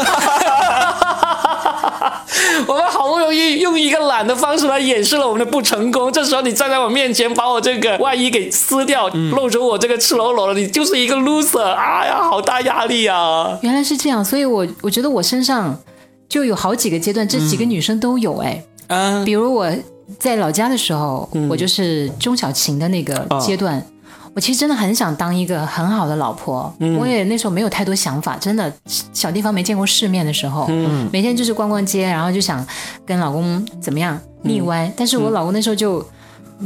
[2.67, 13.59] 我们好不容易用一个懒的方式来掩饰了我们的不成功，这时候你站在我面前，把我这个外衣给撕掉，露出我这个赤裸裸的，你就是一个 loser，哎呀，好大压力啊！
[13.63, 15.77] 原来是这样，所以我我觉得我身上。
[16.31, 19.71] 就有好几个阶段，这几个女生都有哎，嗯，比如我
[20.19, 23.85] 在老家的时候，我就是钟小琴的那个阶段，
[24.35, 28.73] 我其实真的很想当一个很好的老婆，我也那时候没有太多想法，真的
[29.13, 30.69] 小地方没见过世面的时候，
[31.13, 32.65] 每天就是逛逛街，然后就想
[33.05, 36.05] 跟老公怎么样腻歪，但是我老公那时候就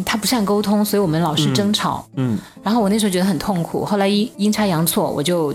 [0.04, 5.54] 他不善沟通，所以我们老是争吵，嗯，然后我那时候觉得很痛苦，后来阴阴差阳错，我就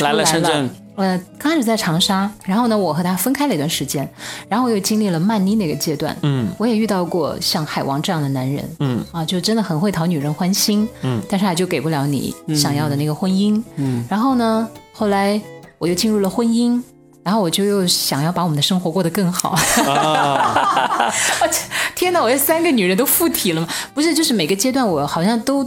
[0.00, 0.24] 来了。
[0.24, 0.70] 深圳。
[0.96, 4.08] 呃，刚开始在长沙，然后呢，我和他分开了一段时间，
[4.48, 15.40] 然后我又经历了曼妮那个阶段，嗯，我也遇到过像海王这样的男人，嗯，啊，就真的很会讨女人欢心，嗯，但是他就给不了你想要的那个婚姻，嗯，然后呢，后来
[15.78, 16.82] 我又进入了婚姻。
[17.24, 19.50] 然后我就又想要把我们的生活过得更好。
[19.86, 21.06] 啊，
[21.40, 21.48] 我
[21.94, 22.20] 天哪！
[22.20, 23.68] 我这三个女人都附体了吗？
[23.94, 25.62] 不是，就是每个阶段我好像都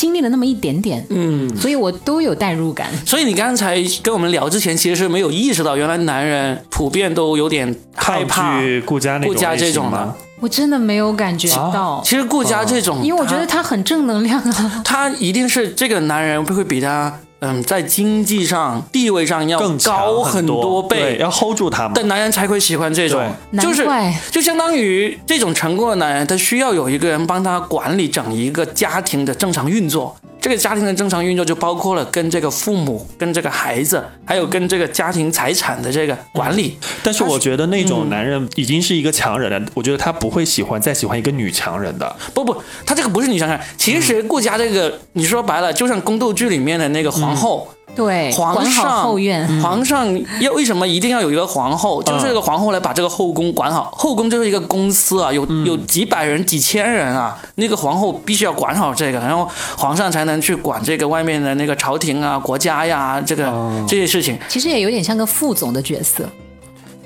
[0.00, 2.88] 经历了那么一点点，嗯，所以我都有代入感。
[3.04, 10.14] 所以你刚才跟我们聊之前，其实是没有意识到，原来男人普遍都有点害怕顾家那种顾家这类型种的。
[10.40, 14.80] 我真的没有感觉到，其实顾家这种，因为我觉得他很正能量啊。
[14.82, 21.92] 他一定是这个男人会比他嗯在经济上地位上要更高很多倍对，要 hold 住他们。
[21.94, 22.10] 但。
[22.10, 23.22] 男人才会喜欢这种，
[23.60, 23.86] 就是
[24.32, 30.16] 就相当于这种成功的男人，他需要有一个人帮他管理整一个家庭的正常运作。
[30.40, 36.78] 这个家庭的正常运作就包括了跟这个父母、跟这个孩子，还有跟这个家庭财产的这个管理。
[37.02, 42.16] 但是我觉得那嗯种男人已经是一个强人了，我觉得他不会喜欢再喜欢一个女强人的。
[42.32, 47.68] 不不，他这个不是女强人，其实顾家这个，你说白了，就像宫斗剧里面的那个皇后。
[48.00, 50.08] 对，皇上后院，皇上
[50.40, 52.02] 要为什么一定要有一个皇后？
[52.02, 53.92] 就是这个皇后来把这个后宫管好。
[53.94, 63.52] 后宫就是一个公司啊，有有几百人、几千人啊，那个皇后必须要管好这个，然后皇上才能去管这个外面的那个朝廷啊、国家呀，这个
[63.86, 64.38] 这些事情。
[64.48, 66.24] 其实也有点像个副总的角色，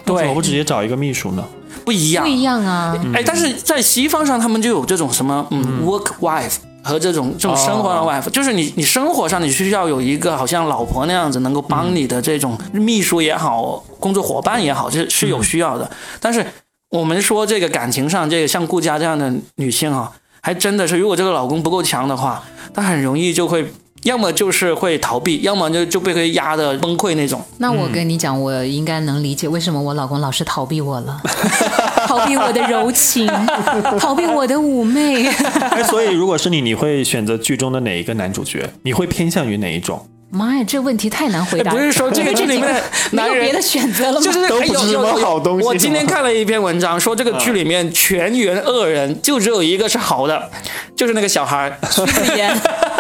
[0.05, 0.29] 对。
[0.29, 1.45] 我不直接找一个秘书呢？
[1.85, 2.23] 不一样。
[2.23, 2.31] 不。
[2.31, 2.97] 一样啊。
[3.13, 5.85] 哎，但是在西方上，他们就有这种什么嗯。
[5.85, 15.91] work wife 和这种这种生活的 wife，、就是你你生活上你需要有一个好像老婆那样子能够帮你的这种秘书也好，工作伙伴也好，这是有需要的。
[16.21, 16.47] 但是
[16.91, 22.45] 我们说这个感情上，这个像顾佳这样的女性啊，还真的是如果这个老公不够强的话，
[22.75, 23.67] 她很容易就会。
[24.05, 27.43] 要么就是会逃避，要么就就被会压的崩溃那种。
[27.59, 31.21] 那我跟你讲，我应该能理解为什么我老公老是逃避我了，
[32.07, 33.27] 逃避我的柔情，
[33.99, 35.27] 逃避我的妩媚。
[35.73, 38.71] 哎，所以如果是你，你会选择剧中的哪一个男主角？
[38.83, 40.07] 你会偏向于哪一种？
[40.31, 41.77] 妈呀，这问题太难回答了。
[41.77, 42.83] 不是说这个剧里面的
[43.13, 44.21] 没男人有别的选择了吗？
[44.21, 50.51] 就是都不是什么好东西我今天看了一篇文章，说这个剧里面全员恶人，就只有一个是好的，
[50.97, 51.79] 就是那个小孩儿。
[51.91, 52.53] 徐子言。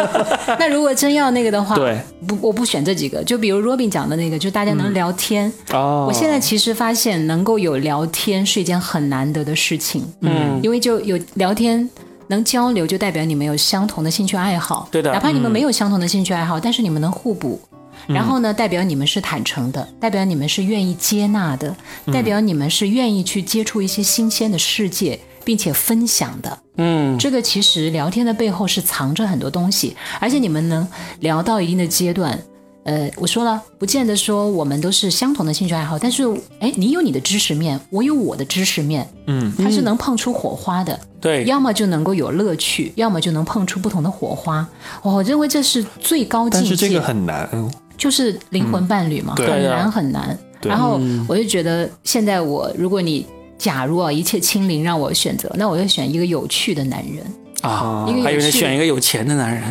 [0.58, 3.22] 那如果真要那个的话，对，不，我不选这几个。
[3.24, 5.52] 就比如 Robin 讲的那个，就大家能聊天。
[5.72, 10.04] 哦我现在其实发现，能够有聊天是一件很难得的事情。
[10.20, 11.88] 嗯，因为就有聊天。
[12.28, 17.60] 能交流就代表你们有相同的兴趣爱好，对的哪怕你们没有相同的兴趣爱好，但是你们能互补。
[18.08, 21.74] 嗯然后呢，代表你们是坦诚的，代表你们是愿意接纳的，
[22.12, 26.58] 代表你们是愿意去接触一些新鲜的世界，并且分享的。
[26.76, 30.86] 嗯，这个其实聊天的背后是藏着很多东西，而且你们能
[31.20, 32.38] 聊到一定的阶段。
[32.84, 36.22] 呃，我说了，不见得说我们都是相同的兴趣爱好，但是，
[36.60, 40.98] 哎，你有你的知识面，我有我的知识面，嗯，它是能碰出火花的。
[41.20, 44.66] 对，要么就能够有乐趣，要么就能碰出不同的火花。
[45.02, 47.48] 我认为这是最高境界，但是这个很难。
[47.52, 50.38] 嗯就是灵魂伴侣嘛，对很难很难。
[50.60, 53.24] 对然后我就觉得，现在我如果你
[53.56, 57.24] 假如啊一切清零让我选择，那我就选一个有趣的男人。
[57.62, 59.62] 啊一个，有趣选一个有钱的男人。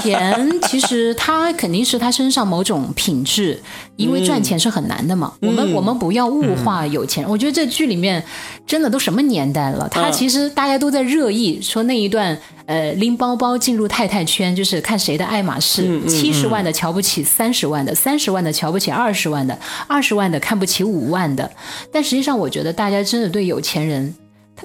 [0.00, 3.60] 钱其实他肯定是他身上某种品质，
[3.96, 5.32] 因为赚钱是很难的嘛。
[5.40, 7.30] 我们我们不要物化有钱人。
[7.30, 8.22] 我觉得这剧里面
[8.66, 12.36] 真的都什么年代了，他嗯其实大家都在热议说那一段
[12.66, 21.50] 呃拎包包进入太太圈，就是看谁的爱马仕，七十万的瞧不起三十万的，三十万的瞧不起二十万的，二十万的看不起五万的。
[21.92, 24.14] 但实际上，我觉得大家真的对有钱人。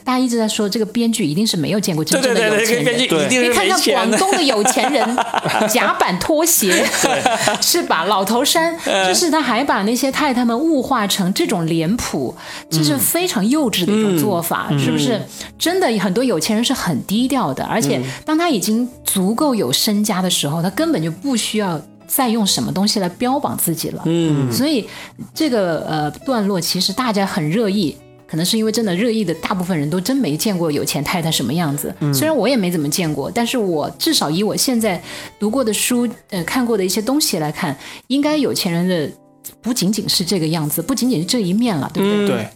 [0.03, 2.85] 大家一直在说，这个编剧一定是没有见过真正的有钱人。
[2.85, 4.11] 编剧一定你看看广。
[4.17, 5.17] 东的有钱人，
[5.69, 6.85] 甲板拖鞋，
[7.61, 8.05] 是吧？
[8.05, 8.77] 老头衫，
[9.07, 12.35] 就是他还把那些太太们物化成这种脸谱，
[12.69, 15.21] 这是非常幼稚的一种做法，是不是？
[15.57, 21.81] 真的很多有钱人是很低调的，而且当他已经足够有身家的时候，他根本就不需要。
[22.07, 24.03] 再用什么东西来标榜自己了？
[24.05, 24.87] 嗯，所以
[25.33, 31.93] 这个呃段落其实大家很热议，可能是因为真的热议的大部分人都真没见过有钱太太什么样子。
[32.13, 35.01] 虽然我也没怎么见过，但是我至少以我现在
[35.39, 37.75] 读过的书、呃看过的一些东西来看，
[38.07, 39.09] 应该有钱人的
[39.61, 42.27] 不仅仅是这个样子，不仅仅是这一面了，对不对？
[42.27, 42.47] 对，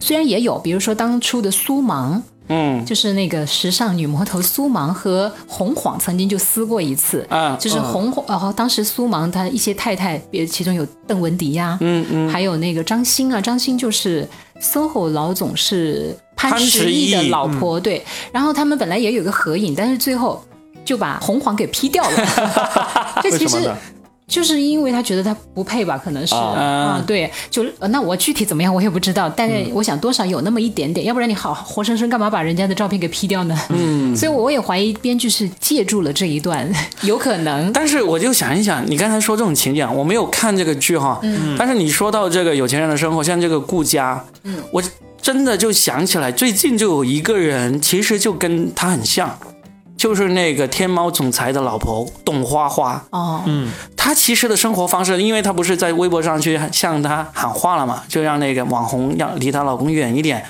[0.00, 2.22] 虽然也有，比如说当初的苏芒。
[2.50, 14.26] 嗯就是那个时尚女魔头苏芒和洪晃曾经就撕过一次，啊就是洪晃，然后当时苏芒她一些太太，别其中有邓文迪呀、嗯嗯，还有那个张欣啊，张欣就是
[14.60, 18.04] SOHO 老总是潘潘石石屹的老婆，对。
[18.32, 20.44] 然后他们本来也有个合影，但是最后
[20.84, 23.20] 就把红黄给 P 掉了。
[23.22, 23.70] 这其实？
[24.28, 26.34] 就是因为他觉得他不配吧，可能是。
[26.34, 33.58] 啊、对，就呃那我具体怎么样我也不知道，但是我想多少有那么一点点，要不然你好活生生干嘛把人家的照片给 P 掉呢？
[33.70, 36.70] 嗯， 所以我也怀疑编剧是借助了这一段，
[37.02, 37.72] 有可能。
[37.72, 41.56] 但是我就想一想，你刚才说这种情景，我没有看这个剧哈，嗯。
[41.58, 44.82] 但是你说到这个有钱人的生活，像这个顾家，嗯，我
[45.22, 49.38] 真的就想起来，最近就有一个人，其实就跟他很像，
[49.98, 53.04] 就是那个天猫总裁的老婆董花花。
[53.10, 60.42] 哦，嗯她其实的生活方式，因为她不是在微博上去向她喊话了嘛，就让那个网红要离她老公远一点，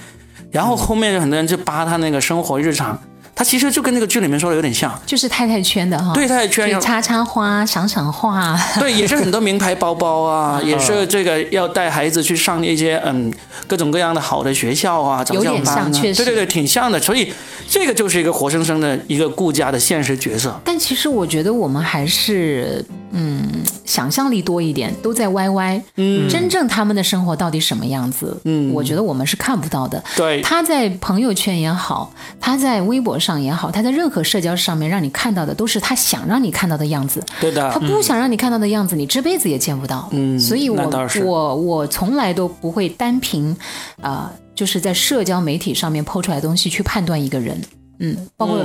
[0.53, 2.97] 然后后面就很多人就扒她那个生活日常，
[3.39, 4.93] 她其实就跟那个剧里面说的有点像。
[5.07, 13.33] 就是太太圈的哈，对，太太圈要去插插花、 赏赏画，对，也是很多名牌包包啊， 也是这个要带孩子去上一些嗯
[13.69, 16.99] 各种各样的好的学校啊，早有点教班啊，像确实对对对，挺像的。
[16.99, 17.33] 所以
[17.69, 20.61] 这个就是一个活生生的一个顾家的现实角色。
[20.65, 23.47] 但其实我觉得我们还是嗯
[23.85, 25.81] 想象力多一点，都在 YY。
[25.97, 28.37] 嗯，真正他们的生活到底什么样子？
[28.45, 30.03] 嗯，我觉得我们是看不到的。
[30.17, 37.21] 对，他在朋友圈也好，他在微博上也好，他在任何社交上面让你看到的都是他想让你看到的样子。
[37.41, 40.09] 对的他，不想让你看到的样子，你这辈子也见不到。
[40.13, 40.89] 嗯所以我
[41.25, 43.57] 我我从来都不会单凭，
[44.01, 47.61] 啊、就是在社交媒体上面抛出来的东西去判断一个人。
[47.99, 48.65] 嗯，包括。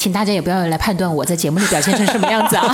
[0.00, 2.64] 嗯请大家也不要来判断我在节目里表现成什么样子啊！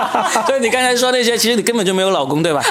[0.48, 2.62] 对你刚才说那些，其实你根本就没有老公，对吧？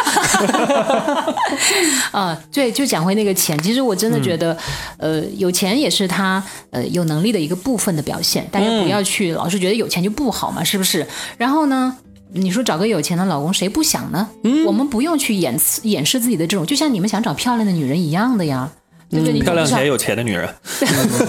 [2.11, 4.57] 啊， 对，就讲回那个钱，其实我真的觉得，
[4.97, 8.47] 呃，有钱也是他呃有能力的一个部分的表现。
[8.51, 11.05] 大家不要去老是觉得有钱就不好嘛，是不是？
[11.37, 11.95] 然后呢？
[12.31, 14.27] 你说找个有钱的老公，谁不想呢？
[14.65, 18.69] 我们不用去掩饰掩饰自己的这种，就像你们想找漂亮的女人一样的呀，
[19.43, 20.47] 漂亮且有钱的女人，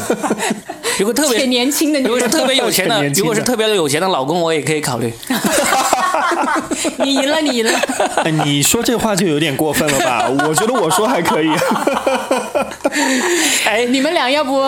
[0.99, 5.13] 如果特且别，年轻的女人，如果是特别有钱的 如果是特别有钱的老公，我也可以考虑。
[6.99, 7.73] 你赢了，你赢了。
[8.25, 10.29] 哎你说这话就有点过分了吧？
[10.47, 11.49] 我觉得我说还可以。
[13.65, 14.61] 哎，你们俩要不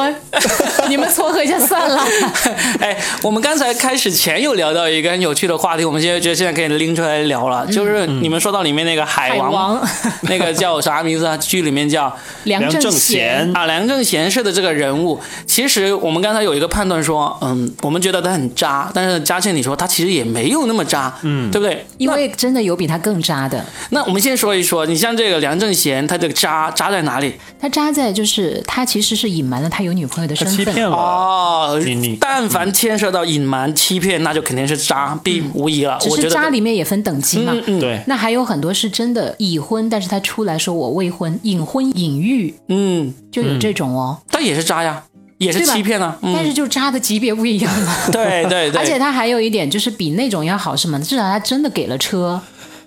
[0.88, 2.04] 你们撮合一下算了。
[2.80, 9.88] 哎，我们刚才开始前有聊到一个很有趣的话题，我们现在觉得现在可以拎出来聊了，就是你们说到里面那个海海王，王
[10.22, 11.36] 那个叫啥名字啊？
[11.36, 12.14] 剧里面叫
[12.44, 21.84] 梁正贤贤啊，梁正贤式的这个人物，其实我们刚才有一个判断说，嗯，我们觉得他很渣，但是嘉庆你说他其实也没有那么渣，嗯，对不对？
[21.98, 23.64] 因为真的有比他更渣的。
[23.90, 27.34] 那我们先说一说，你像这个梁正贤，他的渣渣在哪里？
[27.60, 30.71] 他渣在就是他其实是隐瞒了他有女朋友的身份。
[30.72, 35.98] 欺骗了，哦你你，但凡牵涉到隐瞒、欺骗，那就肯定是渣，必无疑了。
[36.00, 37.52] 只是我觉得渣里面也分等级嘛。
[37.54, 45.02] 嗯嗯对，那还有很多是真的已婚，但是他出来说我未婚，隐婚隐育嗯，就有这种哦，但也是渣呀，
[45.38, 46.18] 也是对吧欺骗啊。
[46.22, 47.94] 嗯，但是就渣的级别不一样嘛。
[48.10, 51.04] 对对对， 而且他还有一点就是比那种要好什么呢？
[51.04, 52.40] 至少他真的给了车。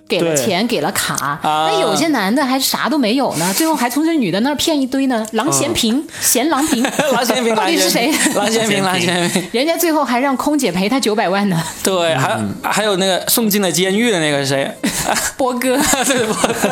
[0.08, 5.26] 给了钱，给了卡，啊那有些男的还啥都没有呢，最后还从这女的那儿骗一堆呢。
[5.32, 8.14] 郎 咸平，咸郎平，郎咸平，到底是谁？
[8.36, 11.62] 郎咸平，郎咸平，人家最后还让空姐赔他九百万呢。
[11.84, 14.72] 对，还有还有那个送进了监狱的那个是谁，
[15.38, 16.70] 波哥， 对波哥？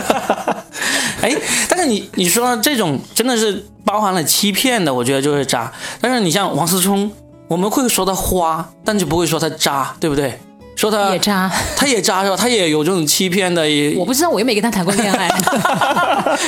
[1.21, 1.35] 哎，
[1.67, 5.71] 但是你你说这种真的是包含了欺骗的，我觉得就是渣。
[5.99, 7.11] 但是你像王思聪，
[7.47, 10.39] 我们会说他花，但就不会说他渣，对不对？
[10.83, 12.35] 说他也渣，他也渣是吧？
[12.35, 15.29] 他也有这种欺骗的，也我不知道，我又没跟他谈过恋爱。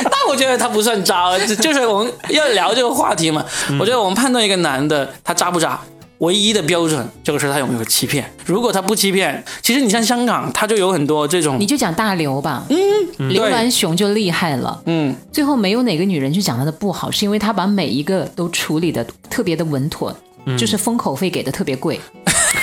[0.03, 3.45] 那我觉得他不算渣，就就是我们要聊这个话题嘛。
[3.79, 5.79] 我觉得我们判断一个男的他渣不渣，
[6.17, 8.29] 唯一的标准就是他有没有欺骗。
[8.45, 14.81] 如果他不欺骗，其实你像香港，他就有很多这种你，就讲大刘吧，嗯，刘銮雄就厉害了。
[14.85, 20.13] 嗯，最后没有哪个女人去讲他的不好，是因为他把每一个都处理的特别的稳妥，
[20.57, 21.99] 就是封口费给的特别贵，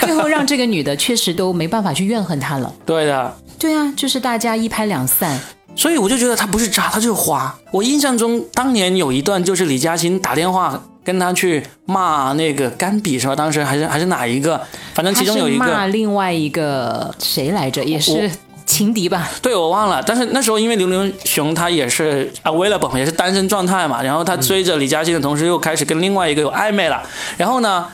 [0.03, 2.73] 最后让这个女的确实都没办法去怨恨他了。
[2.85, 3.37] 对的。
[3.59, 5.41] 对啊，就是大家一拍两散。
[5.75, 7.55] 所以我就觉得他不是渣，他就是花。
[7.71, 13.35] 我印象中当年有一段就是李嘉欣打电话跟他去骂那个甘比是吧？
[13.35, 14.61] 当时还是还是哪一个？
[14.93, 18.31] 反正其中有一个另外一个谁来着，也是
[18.67, 19.31] 情敌吧？
[19.41, 20.03] 对我忘了。
[20.03, 27.03] 但是那时候因为刘刘雄他也是 available 也是单身状态嘛，然后他追着李嘉欣的同时又开始跟另外一个有暧昧了。
[27.39, 27.87] 然后呢，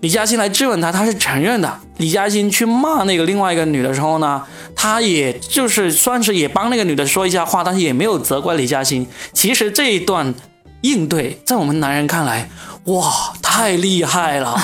[0.00, 1.78] 李嘉欣来质问他，他是承认的。
[1.96, 4.42] 李嘉欣去骂那个另外一个女的时候呢，
[4.74, 9.06] 他也就是算是也帮那个女的说一下话，但是也没有责怪李嘉欣。
[9.32, 10.34] 其实这一段
[10.82, 12.48] 应对，在我们男人看来，
[12.84, 14.54] 哇，太厉害了，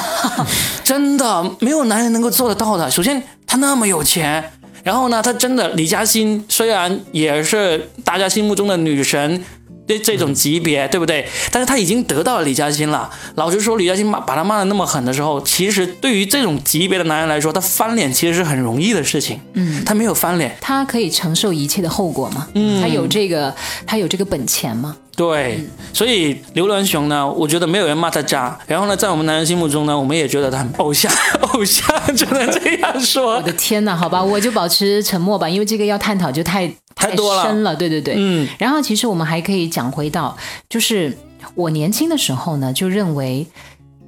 [0.85, 2.91] 真的没有男人能够做得到的。
[2.91, 4.53] 首先，他那么有钱。
[4.85, 9.45] 然后呢，他真的李嘉欣虽然也是大家心目中的女神，
[9.87, 11.26] 这这种级别，对不对？
[11.51, 13.11] 但是他已经得到了李嘉欣了。
[13.35, 19.41] 老实说，李嘉欣骂把他骂的那么狠的时候，其实对于这种级别的男人来说，他翻脸其实是很容易的事情。
[19.55, 22.49] 嗯，他没有翻脸，他可以承受一切的后果吗？
[22.55, 23.55] 嗯，他有这个，
[23.87, 24.97] 他有这个本钱吗？
[25.15, 28.59] 对，所以刘銮雄呢，我觉得没有人骂他渣。
[28.67, 31.13] 然后呢，在我们男人心目中呢，我们也觉得他很偶像，
[31.53, 33.35] 偶像只能这样说。
[33.35, 37.77] 我的天哪，好吧，我就保持沉默吧，因为这个要探讨就太太多了，深了。
[37.77, 38.49] 对对对，嗯。
[38.59, 40.35] 然后其实我们还可以讲回到，
[40.71, 41.15] 就是
[41.55, 43.47] 我年轻的时候呢，就认为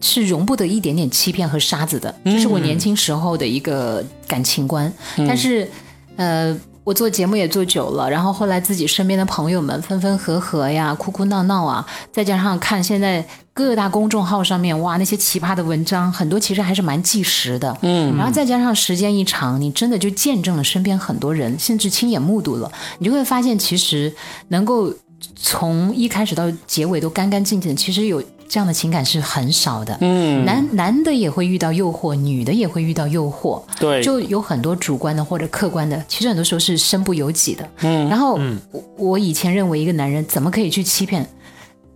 [0.00, 4.90] 是容不得一点点欺骗和沙子的，这是我年轻时候的一个感情观。
[5.18, 5.70] 但是，
[6.16, 6.58] 呃。
[6.84, 24.14] 我做节目也做久了，然后后来自己身边的朋友们分分合合呀，哭哭闹闹啊，再加上看现在各大公众号上面哇那些奇葩的文章，很多其实还是蛮纪实的，嗯，然后再加上时间一长，你真的就见证了身边很多人，甚至亲眼目睹了，你就会发现其实
[24.48, 24.92] 能够
[25.34, 28.22] 从一开始到结尾都干干净净的，其实有。
[28.48, 38.38] 这样的情感是很少的，嗯，男男的也会遇到诱惑，女的也会遇到诱惑，对，就有很多主观的或者客观的，其实很多时候是身不由己的，嗯，然后
[38.70, 41.28] 我我以前认为一个男人怎么可以去欺骗，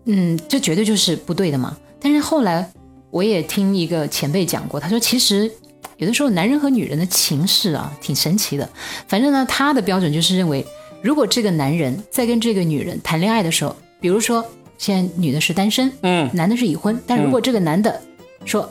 [0.07, 1.77] 嗯，这绝对就是不对的嘛。
[2.01, 2.69] 但是后来
[3.11, 5.51] 我也听一个前辈讲过，他说其实
[5.99, 8.69] 有的时候男人和女人的情事啊挺神奇的，
[9.07, 10.67] 反正呢他的标准就是认为，
[11.03, 14.45] 如果这个男人在跟这个女人谈恋爱的时候，比如说。
[14.79, 16.99] 现在女的是单身，嗯，男的是已婚。
[17.07, 18.01] 但如果这个男的
[18.47, 18.71] 说，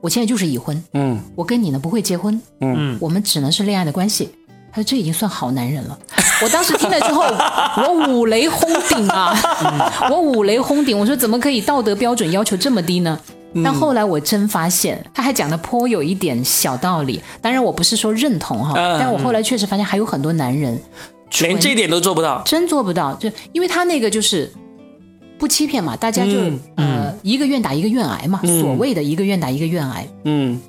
[0.00, 4.28] 我现在就是已婚，嗯，我跟你呢不会结婚，嗯，我们只能是恋爱的关系。
[4.70, 5.96] 他说这已经算好男人了。
[6.42, 7.22] 我当时听了之后，
[7.86, 9.32] 我五雷轰顶啊！
[10.10, 13.18] 我五雷轰顶，我说怎么可以道德标准要求这么低呢？
[13.62, 17.22] 但后来我真发现，他还讲的颇有一点小道理。
[17.40, 20.76] 当然我不是说认同哈，但我后来确实发现还有很多男人
[21.40, 23.14] 连这点都做不到，真做不到。
[23.14, 24.52] 就因为他那个就是。
[25.38, 26.32] 不欺骗嘛，大家就
[26.76, 30.60] 呃一个愿打一个愿挨嘛，所谓的一个愿打一个愿挨，嗯，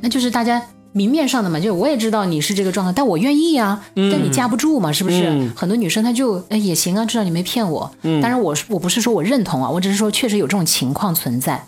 [0.00, 0.60] 那就是大家
[0.92, 5.50] 明面上的嘛，就我也知道你是这个状态，但我愿意啊，但你架不住嘛，是不是？
[5.54, 7.90] 很多女生她就哎也行啊，知道你没骗我。
[8.02, 11.64] 嗯当然我我不是说我认同啊，我只是说确实有这种情况存在。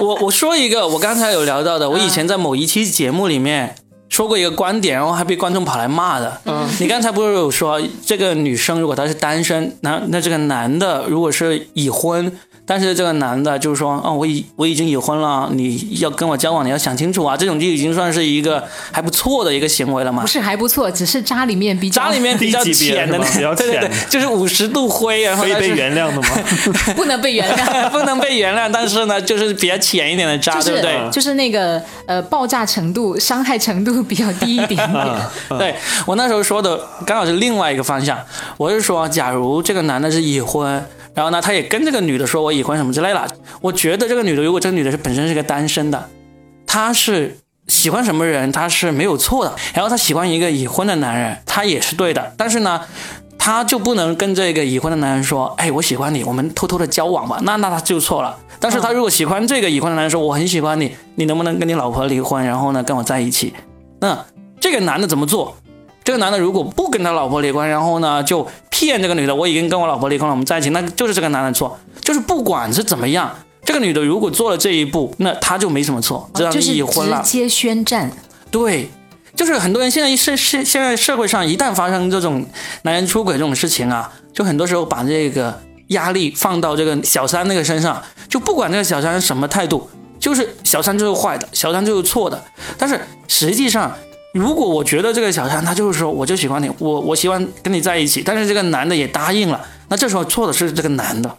[0.00, 3.74] 我我说一个，我刚才有聊到的，我以前在某一期节目里面。
[4.08, 6.40] 说过一个观点，然后还被观众跑来骂的。
[6.44, 12.32] 嗯，你刚才不是有说这个女生如果她是单身，那那这个男的如果是已婚？
[12.70, 18.62] 但是这个男的就是说，哦，我已我已经已婚了，你要跟我交往，你要想清楚啊，这种就已经算是一个
[18.92, 20.20] 还不错的一个行为了嘛。
[20.20, 23.18] 不是还不错，只是渣里面比较渣里面比较浅的，
[23.56, 26.28] 对对对，就是五十度灰，然后可以被原谅的吗？
[26.94, 31.10] 不能被原谅， 不能被原谅，但是呢，就是比较浅一点的渣，对不对？
[31.10, 35.16] 就是那个呃，爆炸程度、伤害程度比较低一点点。
[35.58, 38.18] 对我那时候说的刚好是另外一个方向，
[38.58, 40.84] 我是说，假如这个男的是已婚。
[41.14, 43.26] 然后呢，他也跟这个女的说我已婚什么之类了。
[43.60, 46.08] 我觉得这个女的，如果这个女的是本身是个单身的，
[46.66, 49.54] 她是喜欢什么人，她是没有错的。
[49.74, 52.32] 然后她喜欢一个已婚的男人，她也是对的。
[52.36, 52.80] 但是呢，
[53.38, 57.38] 她就不能跟这个已婚的男人说，哎，我喜欢你，我们偷偷的交往吧。
[57.42, 58.38] 那那她就错了。
[58.60, 63.54] 但是她如果喜欢这个已婚的男人，说我很喜欢你，你能不能跟你老婆离婚，然后呢跟我在一起？
[64.00, 64.24] 那
[64.60, 65.56] 这个男的怎么做？
[66.08, 71.78] 这个男的如果不跟他老婆离婚，然后呢就骗这个女的，我已经跟我老婆离婚了，我们在一起，那就是这个男的错。
[72.00, 73.30] 就是不管是怎么样，
[73.62, 77.20] 这个女的如果做了这一步，那他就没什么错，这样已婚了。
[77.22, 78.10] 直接宣战。
[78.50, 78.88] 对，
[79.36, 82.46] 就是很多人现在是是现在社会上一旦发生这种
[82.84, 92.42] 男人出轨这种事情啊，就很多时候把这个压力放到这个小三那个身上，就不管这个小三什么态度，就是小三就是坏的，小三就是错的。
[92.78, 92.98] 但是
[93.28, 93.94] 实际上。
[94.32, 101.34] 如果我觉得这个小三他就是说我就喜欢你，我我喜欢跟你在一起，但是这个男的也答应了，那这时候错的是这个男的，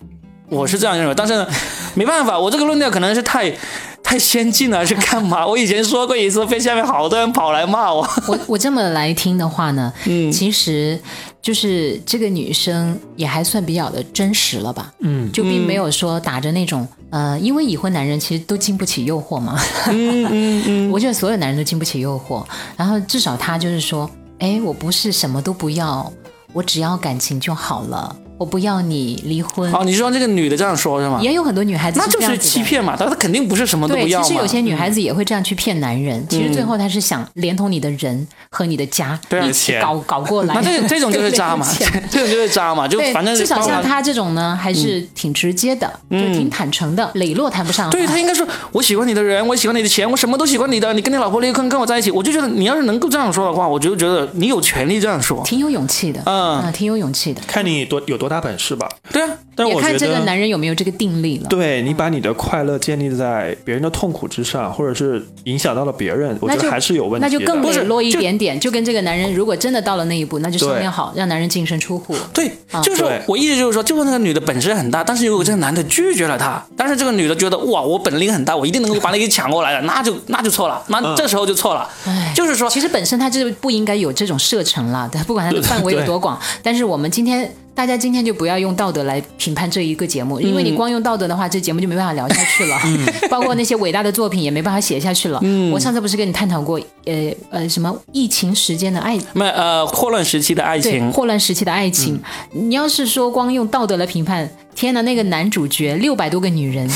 [0.49, 1.13] 我是这样认为。
[1.15, 1.47] 但是呢，
[1.93, 3.53] 没办法，我这个论调可能是太
[4.03, 5.45] 太先进了，是干嘛？
[5.45, 8.07] 我以前说过一次，被下面好多人跑来骂我。
[8.27, 10.99] 我我这么来听的话呢，嗯，其实。
[11.41, 24.09] 就是这个女生也还算比较的真实了吧，嗯，就并没有说打着那种，呃，因为已婚男人其实都经不起诱惑嘛，嗯嗯嗯， 我觉得所有男人都经不起诱惑，然后至少他就是说，
[24.39, 26.11] 哎，我不是什么都不要，
[26.53, 28.15] 我只要感情就好了。
[28.39, 29.69] 我不要你离婚。
[29.73, 31.19] 哦，你说这个女的这样说是吗？
[31.21, 32.95] 也有很多女孩子，那就是欺骗嘛。
[32.95, 36.25] 她她肯定不是什么都不要其实有些女孩子也会这样去骗男人。
[36.29, 40.55] 其实最后她是想连同你的人和你的家一起搞搞过来。
[40.55, 41.67] 那这 这种就是渣嘛，
[42.09, 42.87] 这种就是渣嘛。
[42.87, 47.89] 就反正至少像她这种呢，还是挺直接的，就挺坦诚的，磊落谈不上。
[47.89, 50.93] 对她应该说，我喜欢你的人，我喜欢你的钱，我什么都喜欢你的。
[50.93, 56.21] 你跟你老婆离婚跟我在一起，我就觉得你要是能够这样说的话，我就觉得你有权利这样说，挺有勇气的。
[56.25, 57.41] 嗯，挺有勇气的。
[57.45, 58.28] 看你多有多。
[58.29, 58.87] 大本事吧。
[59.11, 61.47] 对啊，也但我觉得看这个男人有没有这个定力了。
[61.49, 67.27] 对你把你的快乐建立在别人的痛苦之上，或者是影响到了别人，我那就觉得还是有问题的。
[67.27, 72.15] 那就更不是磊落一点点，就跟这个男人如果真的到了那一步，那就商对量好，让男人净身出户。
[72.33, 72.49] 对，
[72.83, 81.89] 就是说我意思就是说，就算那个女的本事很大，但是如果这个男的拒绝了她，但是这个女的觉得哇，我本领很大，我一定能够把你给抢过来的，那就那就错了，那这时候就错了。
[82.05, 92.77] 唉就是说，其实本身他就不应该有这种射程了，但不管他的范围有多广，但是我们今天大家今天就不要用道德来评判这一个节目，因为你光用道德的话，这节目就没办法聊下去了，
[93.31, 95.39] 包括那些伟大的作品也没办法写下去了。
[95.71, 99.17] 我上次不是跟你探讨过，呃呃，什么疫情时间的爱。
[99.33, 102.19] 没有呃霍乱时期的爱情，霍乱时期的爱情，
[102.51, 106.89] 你要是说光用道德来评判，天哪，那个男主角六百多个女人，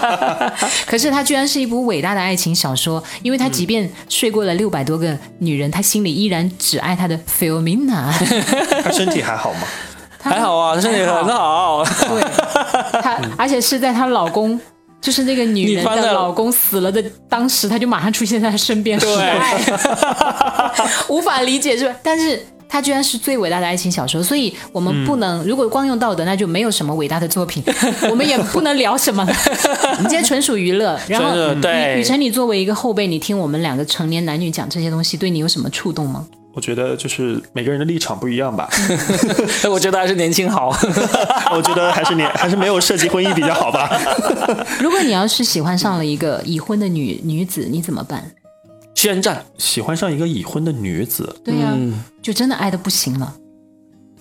[0.86, 8.12] 可是他居然是一部伟大的爱情小说，因为他即便睡过了六百多个女人，他心里依然只爱他的 Filomena。
[8.82, 9.60] 他身体还好吗？
[10.22, 11.84] 还好啊，身体很好。
[11.84, 12.22] 对，
[13.00, 14.60] 她而且是在她老公。
[15.00, 19.08] 就是那个女人的的老公死了的当时，她就马上出现在她身边，对
[21.08, 21.94] 无法理解是吧？
[22.02, 22.38] 但是
[22.70, 27.62] 她居然是最伟大的爱情小说，所以我们不能，如果光用道德，那就没有什么伟大的作品，
[28.08, 29.32] 我们也不能聊什么了。
[29.98, 30.98] 我们今天纯属娱乐。
[31.08, 36.26] 然后，对雨雨辰，你作为一个后辈，你听我们两个成年男女讲这些东西，对你有什么触动吗？
[36.52, 38.68] 我觉得就是每个人的立场不一样吧。
[39.70, 40.76] 我觉得还是年轻好。
[41.54, 43.88] 我觉得还是年还是没有涉及婚姻比较好吧。
[44.80, 48.32] 如果你要是喜欢上了一个已婚的女女子，你怎么办？
[49.00, 53.34] 宣战，喜欢上一个已婚的女子，对呀、嗯就真的爱的不行了。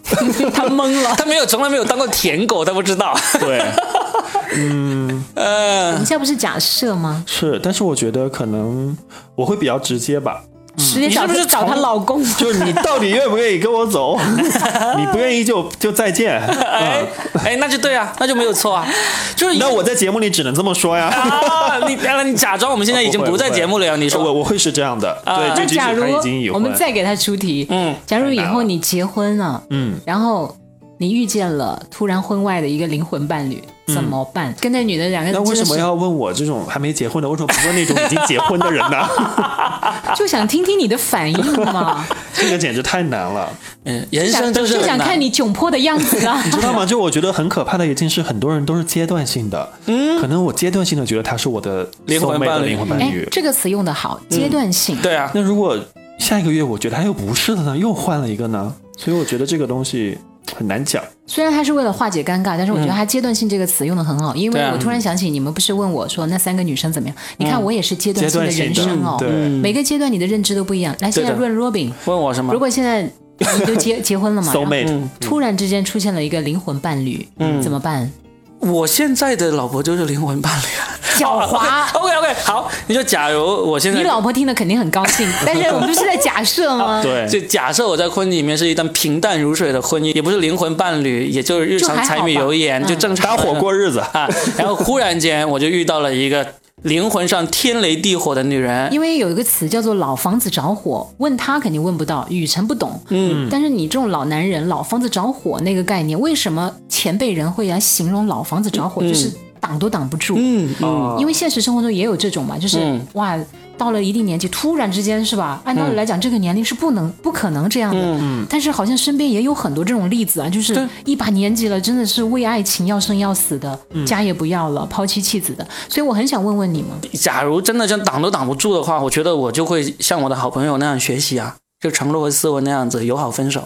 [0.06, 1.14] 他懵了。
[1.18, 3.14] 他没有从来没有当过舔狗，他不知道。
[3.42, 3.62] 对，
[4.56, 7.22] 嗯呃我们现在不是假设吗？
[7.28, 8.98] 是，但是我觉得可能
[9.36, 10.42] 我会比较直接吧。
[10.76, 12.24] 你是不是找她老公？
[12.38, 14.18] 就是你到底愿不愿意跟我走？
[14.98, 16.40] 你不愿意就就再见。
[16.40, 17.06] 哎
[17.44, 18.88] 哎，那就对啊，那就没有错啊。
[19.36, 21.08] 就是那我在节目里只能这么说呀。
[21.08, 23.96] 啊，你原来你假装我们现在已经不在节目了呀？
[23.98, 30.56] 你说我我会是这样的，啊对，那就假如已经我，们再给他出题，嗯，假如以后你结婚了，嗯，然后
[30.98, 33.62] 你遇见了突然婚外的一个灵魂伴侣，
[33.94, 34.54] 怎么办？
[34.62, 37.30] 跟那女的两个人那为什么要问我这种还没结婚的？
[37.30, 39.08] 为什么不问那种已经结婚的人呢？
[40.16, 42.06] 就想听听你的反应嘛？
[42.34, 43.52] 这个简直太难了，
[43.84, 46.42] 嗯，人生就是就想看你窘迫的样子啊！
[46.46, 46.86] 你知道吗？
[46.86, 54.98] 就我觉得很可怕的一件事，很多人都是阶段性的，嗯，可能我阶段性的觉得他是我的灵魂伴侣哎灵魂伴侣，，这个词用的好，阶段性。
[55.02, 55.78] 对啊，那如果
[56.18, 58.74] 下一个月我觉得他又不是了呢，又换了一个呢？
[58.98, 60.18] 所以我觉得这个东西
[60.56, 61.04] 很难讲。
[61.28, 67.16] 虽然他是为了化解尴尬，但是我觉得他阶段性这个词用的很好，因为我突然想起你们不是问我说那三个女生怎么样？
[67.38, 70.95] 你看我也是阶段性的人生哦，对每个阶段你的认知都不一样。
[71.00, 72.60] 来，现在问 Robin，问我什么如？
[72.60, 77.28] 果现在你都结结婚了嘛， 然后 soulmate，突然之间出现了一个灵魂伴侣，
[77.62, 78.12] 怎么办？
[78.60, 80.89] 我现在的老婆就是灵魂伴侣啊。
[81.18, 81.88] 狡猾。
[81.97, 87.01] OK OK，好，你就假如我现在你老婆听了肯定很高兴， 但是我们不是在假设吗？
[87.01, 93.99] 对，就假设我在婚姻里面是一段平淡如水的婚姻，也不是灵魂伴侣，也就是日常柴米油盐，嗯就正常搭伙过日子。
[93.99, 94.28] 啊。
[94.57, 96.45] 然后忽然间我就遇到了一个
[96.84, 103.01] 灵魂上天雷地火的女人，因为有一个词叫做“老房子着火”，问他肯定问不到，雨辰不懂。
[103.10, 109.30] 嗯，但是你这种老男人，老房子着火那个概念，为什么前辈人会来形容老房子着火，就是
[109.60, 110.36] 挡都挡不住？
[110.38, 113.38] 嗯嗯，啊因为现实生活中也有这种嘛，就是、嗯哇，
[113.78, 115.62] 到了一定年纪，突然之间是吧？
[115.64, 118.01] 按道理来讲，这个年龄是不能、不可能这样的。
[118.01, 125.66] 嗯但是好像身边也有很多这种例子啊，就是一把年纪了，真的是为爱情要生要死的，嗯家也不要了，抛妻弃子的。
[125.88, 133.64] 所以我很想问问你们，假如真的像挡都挡不住的话，我觉得我就会像我的好朋友那样学习啊，就承诺和思文那样子友好分手。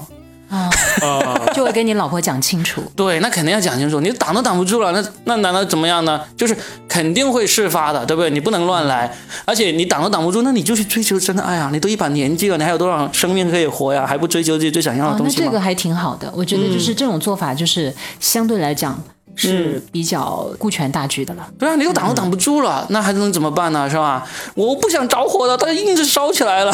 [0.53, 0.69] 啊，
[1.01, 2.83] 啊，就会跟你老婆讲清楚。
[2.95, 6.21] 对，那肯定要讲清楚，你挡都挡不住了，那那难道怎么样呢？
[6.37, 6.55] 就是
[6.87, 8.29] 肯定会事发的，对不对？
[8.29, 9.11] 你不能乱来，
[9.45, 11.69] 而且你挡都挡不住，那你就去追求真的爱啊！
[11.73, 14.05] 你都一把年纪了，你还有多少生命可以活呀？
[14.05, 15.41] 还不追求自己最想要的哦，东西吗？
[15.43, 19.01] 那这个还挺好的，我觉得就是这种做法，就是相对来讲
[19.35, 21.47] 是比较顾全大局的了。
[21.57, 23.89] 对啊，你都挡都挡不住了，那还能怎么办呢？
[23.89, 24.23] 是吧？
[24.53, 26.71] 我不想着火的，它硬是烧起来了，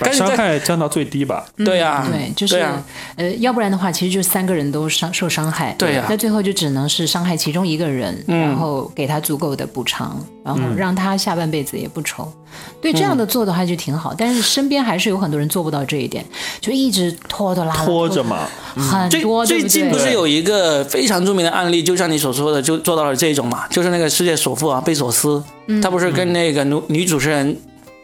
[0.00, 1.46] 把伤害降到最低吧。
[1.56, 2.82] 对呀、对，就是啊。
[3.16, 6.04] 呃，要不然的话，其实就三个人都伤受伤害，对呀。
[6.04, 12.32] 嗯那最后就只能是伤害其中一个人，然后给他足够的补偿，然后让他下半辈子也不愁。
[12.80, 16.24] 对，这样的做的话就挺好，但是身边还是有很多人做不到这一点，
[16.60, 25.42] 就一直拖拖拉拉，拖着嘛，很多，最最近不是有一个非常著名的案例，就像你所说的，就做到了这种嘛，就是那个世界首富啊，贝索斯，
[25.82, 27.54] 他不是跟那个女女主持人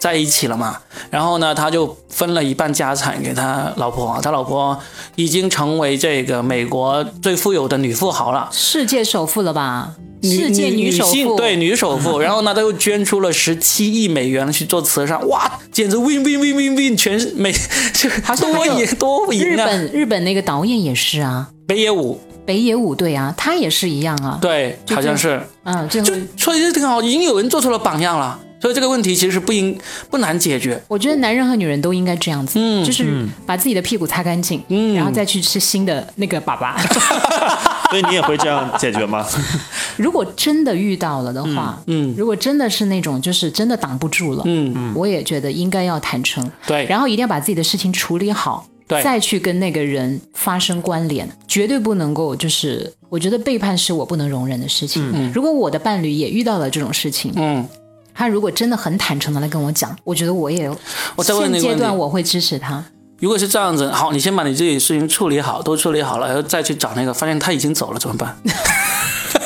[0.04, 0.76] 在一起了嘛，
[1.08, 4.78] 然后呢，他就分了一半家产给他老婆，他老婆
[5.16, 8.46] 已经成为这个美国最富有的女富豪了。
[8.52, 9.94] 世界首富了吧？
[10.22, 17.50] 世界女首富，对女首富， 然后呢，他又捐出了十七亿美元去做慈善，哇，简直 win win win win win，全是美，
[17.94, 19.64] 这好像还有多赢多日赢啊！
[19.64, 24.36] 本日本那个导演也是啊，北野武，北野武对啊，他也是一样啊。
[24.38, 30.82] 对，好像是，嗯，最后就所以就挺好，已经有人做出了榜样了，所以这个问题其实不应不难解决。
[30.88, 34.94] 我觉得男人和女人都应该这样子，嗯就是把自己的屁股擦干净，嗯。
[34.94, 36.74] 然后再去吃新的那个粑粑。
[37.90, 39.22] 所以你也会这样解决吗？
[39.98, 42.14] 如果真的遇到了的话，嗯。
[42.16, 49.02] 如果真的是那种就是真的挡不住了，嗯，我也觉得应该要坦诚，对，然后一定要把自己的事情处理好，对。
[49.02, 55.06] 再去跟那个人发生关联，绝对不能够就是，我觉得背叛是我不能容忍的事情。
[55.14, 55.30] 嗯。
[55.34, 57.68] 如果我的伴侣也遇到了这种事情，嗯，
[58.14, 60.70] 他如果真的很坦诚的来跟我讲，我觉得我也
[61.16, 62.82] 我再问现阶段我会支持他。
[63.20, 68.36] 如果是这样子，好，你先把你自己的事情处理好，都处理好了，然后再去找那个，发现他已经走了怎么办？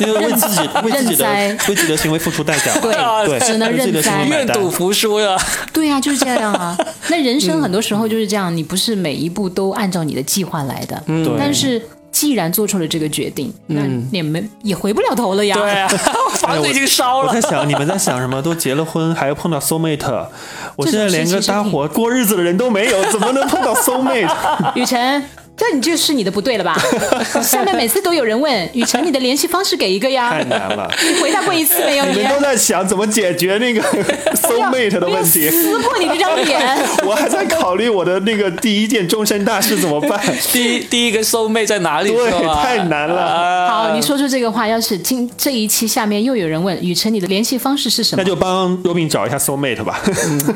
[0.00, 2.72] 因为为自己为自己的认栽为自己的行为付出代价。
[2.80, 2.92] 对
[3.26, 5.36] 对，只能认栽愿赌服输呀。
[5.72, 6.76] 对呀、就是这样啊。
[7.08, 11.02] 那人生很多时候就是这样，你不是每一步都按照你的计划来的。
[11.06, 11.82] 嗯但是
[12.18, 15.54] 既然做出了这个决定，那你们也回不了头了呀。
[15.56, 15.86] 对啊，
[16.40, 17.40] 房子已经烧了我在。
[17.48, 18.42] 想你们在想什么？
[18.42, 20.26] 都结了婚还要碰到 soul mate，
[20.74, 24.28] 我现在连个搭伙过日子的人都没有，怎么能碰到 soul mate？
[24.74, 25.22] 雨辰，
[25.58, 26.76] 这你就是你的不对了吧？
[27.42, 30.44] 下面每次都有人问 雨辰，你的联系方式给一个呀太？
[30.44, 30.88] 难了。
[31.04, 32.04] 你回答过一次没有？
[32.06, 33.82] 你你们都在想怎么解决那个
[34.36, 36.60] soul mate 的问题，撕破你这张脸。
[37.04, 40.20] 我还在考虑我的那个第一件终身大事怎么办。
[40.52, 42.10] 第一第一个 soul mate 在哪里？
[42.10, 42.30] 对
[42.62, 48.28] 太难了啊好，你说出这个话，要是今这一期下面又有人问雨辰，你的联系方式是什么那？
[48.28, 50.00] 就帮 Robin 找一下 soul mate 吧。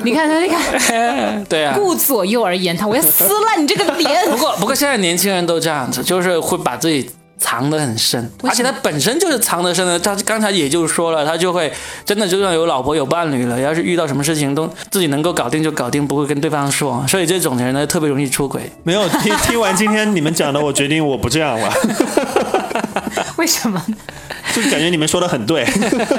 [0.04, 1.74] 你看他，你看，对啊。
[1.76, 4.30] 顾左右而言他，我要撕烂你这个脸。
[4.30, 9.98] 不过不过现在年轻人都这样子，就是会把自己藏得很深，而且他本身就是藏得深的。
[9.98, 11.72] 他刚才也就说了，他就会
[12.04, 17.04] 真的就算有老婆有伴侣了，要是遇到什么事情都自己能够搞定就搞定，不会跟对方说。
[17.08, 18.70] 所以这种人呢，特别容易出轨。
[18.84, 21.72] 没有听听完今天你们讲的，我决定我不这样了，
[23.36, 23.84] 为什么？
[24.54, 25.66] 就感觉你们说的很对。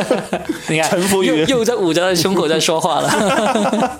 [0.67, 3.99] 你看，臣服于又又在捂着他的胸口在说话了。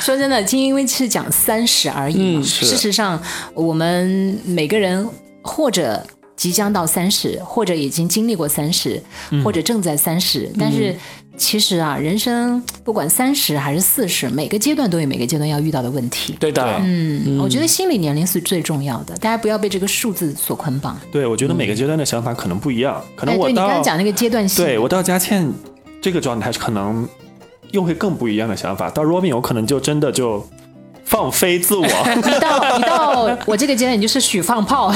[0.00, 2.40] 说真的，今因为是讲三十而已嘛。
[2.40, 3.20] 嗯事实上，
[3.54, 5.08] 我们每个人
[5.42, 6.04] 或者
[6.40, 8.98] 即将到三十，或者已经经历过三十、
[9.44, 10.50] 或者正在三十。
[10.58, 10.96] 但是
[11.36, 16.34] 其实啊，人生不管三十还是四十，每个阶段都有每个阶段要遇到的问题。
[16.40, 20.98] 对的，嗯，我觉得心理年龄是最重要的，大家不要被这个数字所捆绑。
[21.12, 25.46] 对，我觉得每个阶段的想法可能不一样，可能哎，我对你刚讲那个阶段性，对我到佳倩
[26.00, 27.06] 这个状态，可能
[27.72, 28.88] 又会更不一样的想法。
[28.88, 30.42] 到 Robin，我可能就真的就
[31.10, 31.84] 放飞自我。
[31.84, 34.94] 你到你到我这个阶段，你就是许放炮。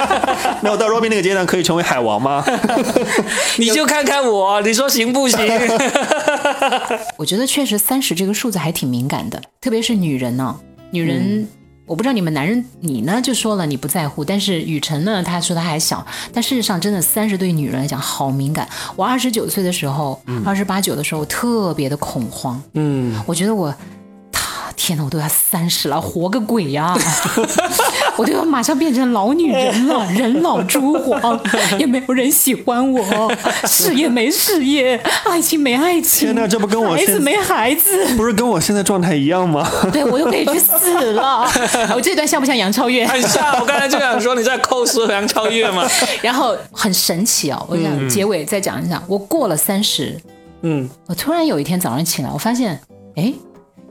[0.60, 2.44] 那我到 Robin 那个阶段，可以成为海王吗？
[3.56, 5.38] 你就看看我，你说行不行？
[7.16, 10.54] 我觉得确实三十这个数字还挺敏感的，特别是女人呢、
[10.90, 11.48] 女人。
[11.86, 16.04] 我不知道你们男人，你呢就说了你不在乎，但是雨辰呢，他说他还小，
[16.34, 18.68] 但事实上真的三十对女人来讲好敏感。
[18.96, 23.76] 我二十九岁的时候，二十八九的时候特别的恐慌，嗯，我觉得我，他
[24.76, 26.94] 天哪，我都要三十了，活个鬼呀、
[28.16, 31.40] 我都要马上变成老女人了，人老珠黄，
[31.78, 33.32] 也没有人喜欢我，
[33.64, 39.66] 事业没事业，爱情没爱情，天哪这不跟我孩子没孩子，不是跟我现在状态一样吗？
[39.90, 41.50] 对我又可以去死了。
[41.94, 43.06] 我这段像不像杨超越？
[43.06, 43.58] 很像。
[43.58, 45.88] 我刚才就想说，你在扣死杨超越吗？
[46.22, 50.20] 然后很神奇哦，我想结尾再讲一讲，我过了三十，
[50.62, 52.78] 嗯，我突然有一天早上起来，我发现，
[53.16, 53.32] 哎，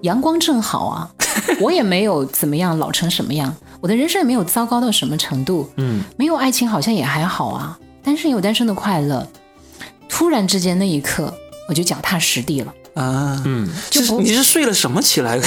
[0.01, 1.09] 阳光正好啊，
[1.59, 9.27] 我也没有怎么样老成什么样，我的人生也没有糟糕到什么程度，嗯，没有爱情好像也还好啊，单身有单身的快乐。
[10.07, 11.33] 突然之间那一刻，
[11.67, 12.73] 我就脚踏实地了。
[12.93, 15.37] 啊，嗯，就是你是睡了什么起来，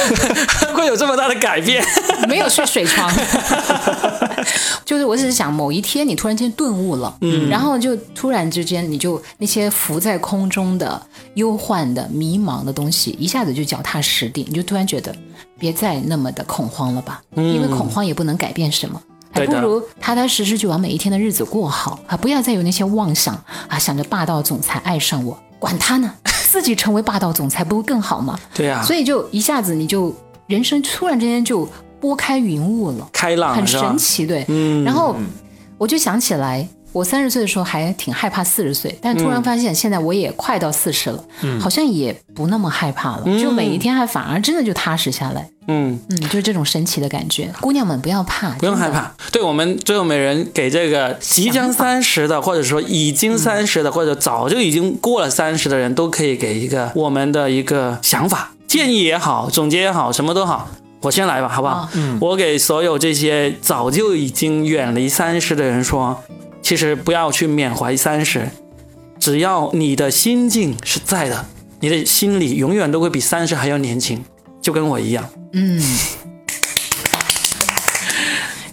[0.74, 1.84] 会有这么大的改变？
[2.28, 3.12] 没有睡水床，
[4.88, 10.98] 就是我只是想某一天你突然间顿悟了，嗯，然后就突然之间你就那些浮在空中的
[11.34, 15.14] 忧患的迷茫的东西，一下子就脚踏实地，你就突然觉得
[15.58, 18.98] 别再那么的恐慌了吧，因为恐慌也不能改变什么。
[19.30, 22.16] 还不如踏踏实实去把每一天的日子过好啊！
[22.16, 23.34] 不要再有那些妄想
[23.68, 26.10] 啊，想着霸道总裁爱上我，管他呢，
[26.50, 28.40] 自己成为霸道总裁不会更好吗？
[28.54, 30.14] 对啊、所以就一下子你就
[30.46, 31.68] 人生突然之间就
[32.00, 34.44] 拨开云雾了，开朗很神奇，对。
[34.48, 35.16] 嗯，然后
[35.76, 45.48] 我就想起来，我三十岁的时候还挺害怕四十岁，但突然发现现在我也快到四十了，嗯好像也不那么害怕了，就每一天还反而真的就踏实下来。
[45.70, 47.52] 嗯，嗯，就是这种神奇的感觉。
[47.60, 48.88] 姑娘们不要怕，不用害。
[48.90, 49.12] 怕。
[49.30, 60.70] 对我们最后每人给这个即将三十的，或者说已经三十的，或者早就已经过了三十的人，都可以给一个我们的一个想法、建议也好，总结也好，什么都好。
[61.00, 61.88] 我先来吧，好不好？
[61.94, 66.22] 嗯我给所有这些早就已经远离三十的人说，
[66.60, 68.48] 其实不要去缅怀三十，
[69.20, 71.46] 只要你的心境是在的，
[71.80, 74.24] 你的心里永远都会比三十还要年轻，
[74.60, 75.28] 就跟我一样。
[75.52, 75.80] 嗯。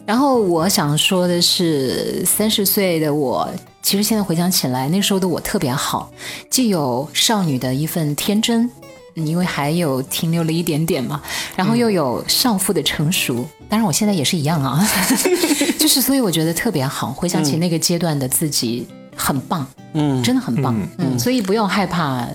[0.07, 3.49] 然后我想说的是，三十岁的我，
[3.82, 6.11] 其实现在回想起来，那时候的我特别好，
[6.47, 8.71] 既有少女的一份天真，嗯
[9.16, 11.22] 因为还有停留了一点点嘛，
[11.55, 13.47] 然后又有少妇的成熟。
[13.70, 14.88] 当然，我现在也是一样啊
[15.80, 17.11] 就是所以我觉得特别好。
[17.11, 20.76] 回想起那个阶段的自己，很棒，嗯真的很棒。
[20.78, 22.28] 嗯嗯，所以不要害怕，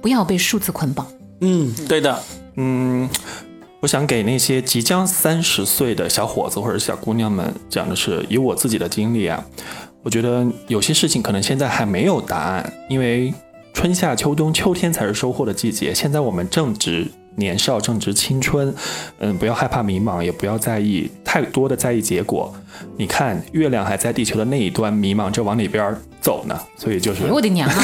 [0.00, 1.06] 不要被数字捆绑。
[1.40, 2.22] 嗯，对的。
[2.56, 3.08] 嗯，
[3.80, 9.44] 我想给那些即将三十岁的小伙子或者小姑娘们讲的是，以我自己的经历啊，
[10.02, 13.32] 我觉得有些事情可能现在还没有答案，因为
[13.76, 15.92] 春夏秋冬，秋天才是收获的季节。
[15.92, 18.74] 现在我们正值年少，正值青春，
[19.18, 22.50] 嗯，不要害怕迷茫，也不要在意太多的在意结果。
[22.96, 27.76] 你看，月亮还在地球的那一端迷茫着往哪边走呢，所以就是哎我的娘啊！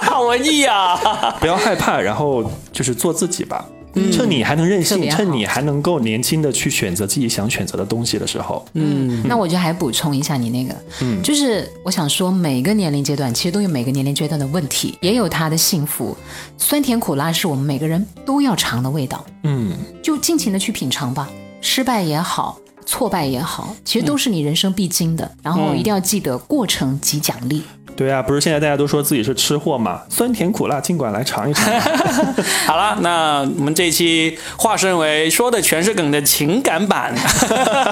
[0.02, 1.36] 好文艺啊！
[1.38, 3.66] 不要害怕，然后就是做自己吧。
[4.12, 9.22] 趁你还能任性，趁你还能够年轻的去选择自己想选择的东西的时候，嗯。
[9.26, 11.22] 那我就还补充一下你那个，嗯。
[11.22, 16.16] 就是我想说，每个年龄阶段其实都有每个年龄阶段的问题，也有它的幸福，
[16.56, 19.72] 酸甜苦辣是我们每个人都要尝的味道，嗯，
[20.02, 21.28] 就尽情的去品尝吧，
[21.60, 22.58] 失败也好。
[22.90, 27.62] 挫败也好，其实都是你人生必经的，然后一定要记得过程及奖励。
[27.98, 31.68] 对啊，不是现在大家都说自己是吃货嘛，酸甜苦辣尽管来尝一尝。
[32.64, 37.12] 好了，那我们这一期化身为说的全是梗的情感版，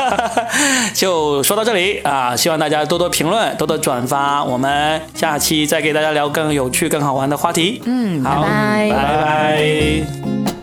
[0.95, 2.37] 就说到这里啊！
[2.37, 7.83] 希望大家多多评论，多多转发，我们下期再给大家聊更有趣、更好玩的话题。
[7.85, 10.56] 嗯，好，拜拜拜拜